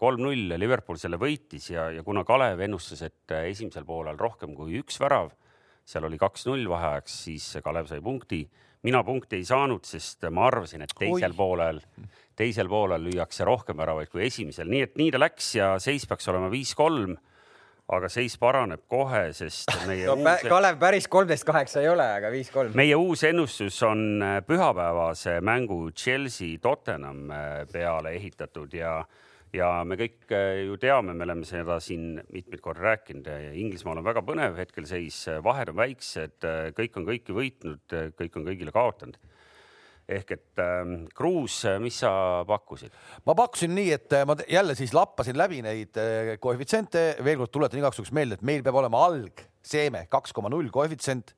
[0.00, 4.80] kolm-null Liverpool selle võitis ja, ja kuna Kalev ennustas, et eh, esimesel poolel rohkem kui
[4.80, 5.32] üks värav,
[5.90, 8.44] seal oli kaks-null vaheajaks, siis Kalev sai punkti.
[8.82, 11.36] mina punkti ei saanud, sest ma arvasin, et teisel Oih.
[11.36, 11.80] poolel,
[12.36, 16.28] teisel poolel lüüakse rohkem väravaid kui esimesel, nii et nii ta läks ja seis peaks
[16.32, 17.18] olema viis-kolm.
[17.90, 20.44] aga seis paraneb kohe, sest meie no uus...
[20.48, 22.76] Kalev päris kolmteist kaheksa ei ole, aga viis-kolm.
[22.78, 29.00] meie uus ennustus on äh, pühapäevase mängu Chelsea Tottenham äh, peale ehitatud ja
[29.56, 33.28] ja me kõik äh, ju teame, me oleme seda siin mitmeid kordi rääkinud,
[33.58, 38.48] Inglismaal on väga põnev hetkel seis, vahed on väiksed, kõik on kõiki võitnud, kõik on
[38.48, 39.18] kõigile kaotanud.
[40.10, 42.90] ehk et ähm, Kruus, mis sa pakkusid?
[43.26, 47.50] ma pakkusin nii, et äh, ma jälle siis lappasin läbi neid äh, koefitsiente, veel kord
[47.50, 51.34] tuletan igaks juhuks meelde, et meil peab olema algseeme kaks koma null koefitsient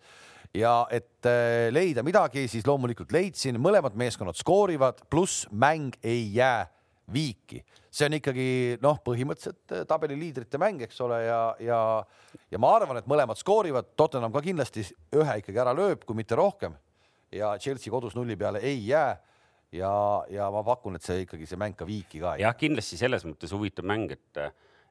[0.54, 6.68] ja et äh, leida midagi, siis loomulikult leidsin, mõlemad meeskonnad skoorivad, pluss mäng ei jää
[7.12, 8.46] viiki, see on ikkagi
[8.82, 11.80] noh, põhimõtteliselt tabeli liidrite mäng, eks ole, ja, ja
[12.52, 14.84] ja ma arvan, et mõlemad skoorivad, Tottenham ka kindlasti
[15.18, 16.76] ühe ikkagi ära lööb, kui mitte rohkem.
[17.32, 19.16] Ja Chelsea kodus nulli peale ei jää.
[19.72, 19.92] Ja,
[20.28, 22.34] ja ma pakun, et see ikkagi see mäng ka viiki ka.
[22.36, 24.40] jah, kindlasti selles mõttes huvitav mäng, et,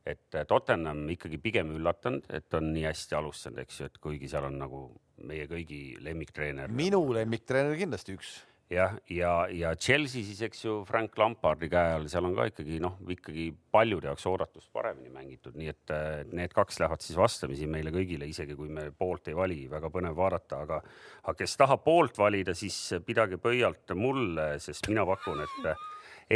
[0.10, 4.50] et Tottenham ikkagi pigem üllatanud, et on nii hästi alustanud, eks ju, et kuigi seal
[4.50, 4.88] on nagu
[5.30, 6.74] meie kõigi lemmiktreener.
[6.74, 8.40] minu lemmiktreener kindlasti üks
[8.72, 12.80] jah, ja, ja Chelsea siis, eks ju, Frank Lampardi käe all, seal on ka ikkagi
[12.84, 15.94] noh, ikkagi paljude jaoks oodatust paremini mängitud, nii et
[16.32, 20.16] need kaks lähevad siis vastamisi meile kõigile, isegi kui me poolt ei vali, väga põnev
[20.18, 20.82] vaadata, aga,
[21.26, 25.72] aga kes tahab poolt valida, siis pidage pöialt mulle, sest mina pakun, et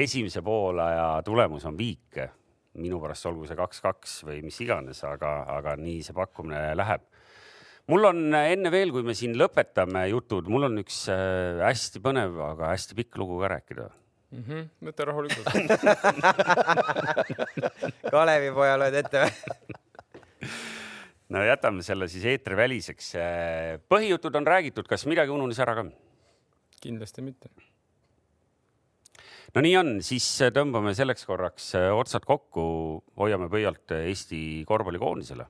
[0.05, 2.25] esimese poolaja tulemus on viik.
[2.75, 7.05] minu pärast olgu see kaks-kaks või mis iganes, aga, aga nii see pakkumine läheb
[7.91, 12.01] mul on äh, enne veel, kui me siin lõpetame jutud, mul on üks äh, hästi
[12.03, 14.43] põnev, aga hästi pikk lugu ka rääkida mm.
[14.47, 14.63] -hmm.
[14.89, 15.47] võta rahulikult
[18.15, 19.31] Kalevipoja loed ette või?
[21.35, 23.13] no jätame selle siis eetriväliseks.
[23.17, 25.87] Äh, põhijutud on räägitud, kas midagi ununes ära ka?
[26.85, 27.49] kindlasti mitte.
[29.55, 32.65] no nii on, siis tõmbame selleks korraks otsad kokku,
[33.17, 35.45] hoiame pöialt Eesti korvpallikoondisele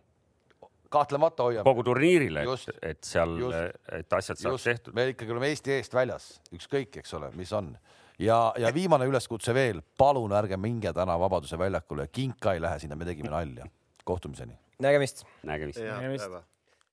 [0.95, 1.67] kahtlemata hoiame.
[1.67, 3.37] kogu turniirile, et, et seal,
[3.99, 4.95] et asjad saaks tehtud.
[4.97, 7.73] me ikkagi oleme Eesti eest väljas, ükskõik, eks ole, mis on
[8.19, 12.95] ja, ja viimane üleskutse veel, palun ärge minge täna Vabaduse väljakule, kinka ei lähe sinna,
[12.95, 13.67] me tegime nalja.
[14.05, 14.57] kohtumiseni.
[14.79, 15.25] nägemist.
[15.43, 15.79] nägemist.
[15.79, 16.54] nägemist.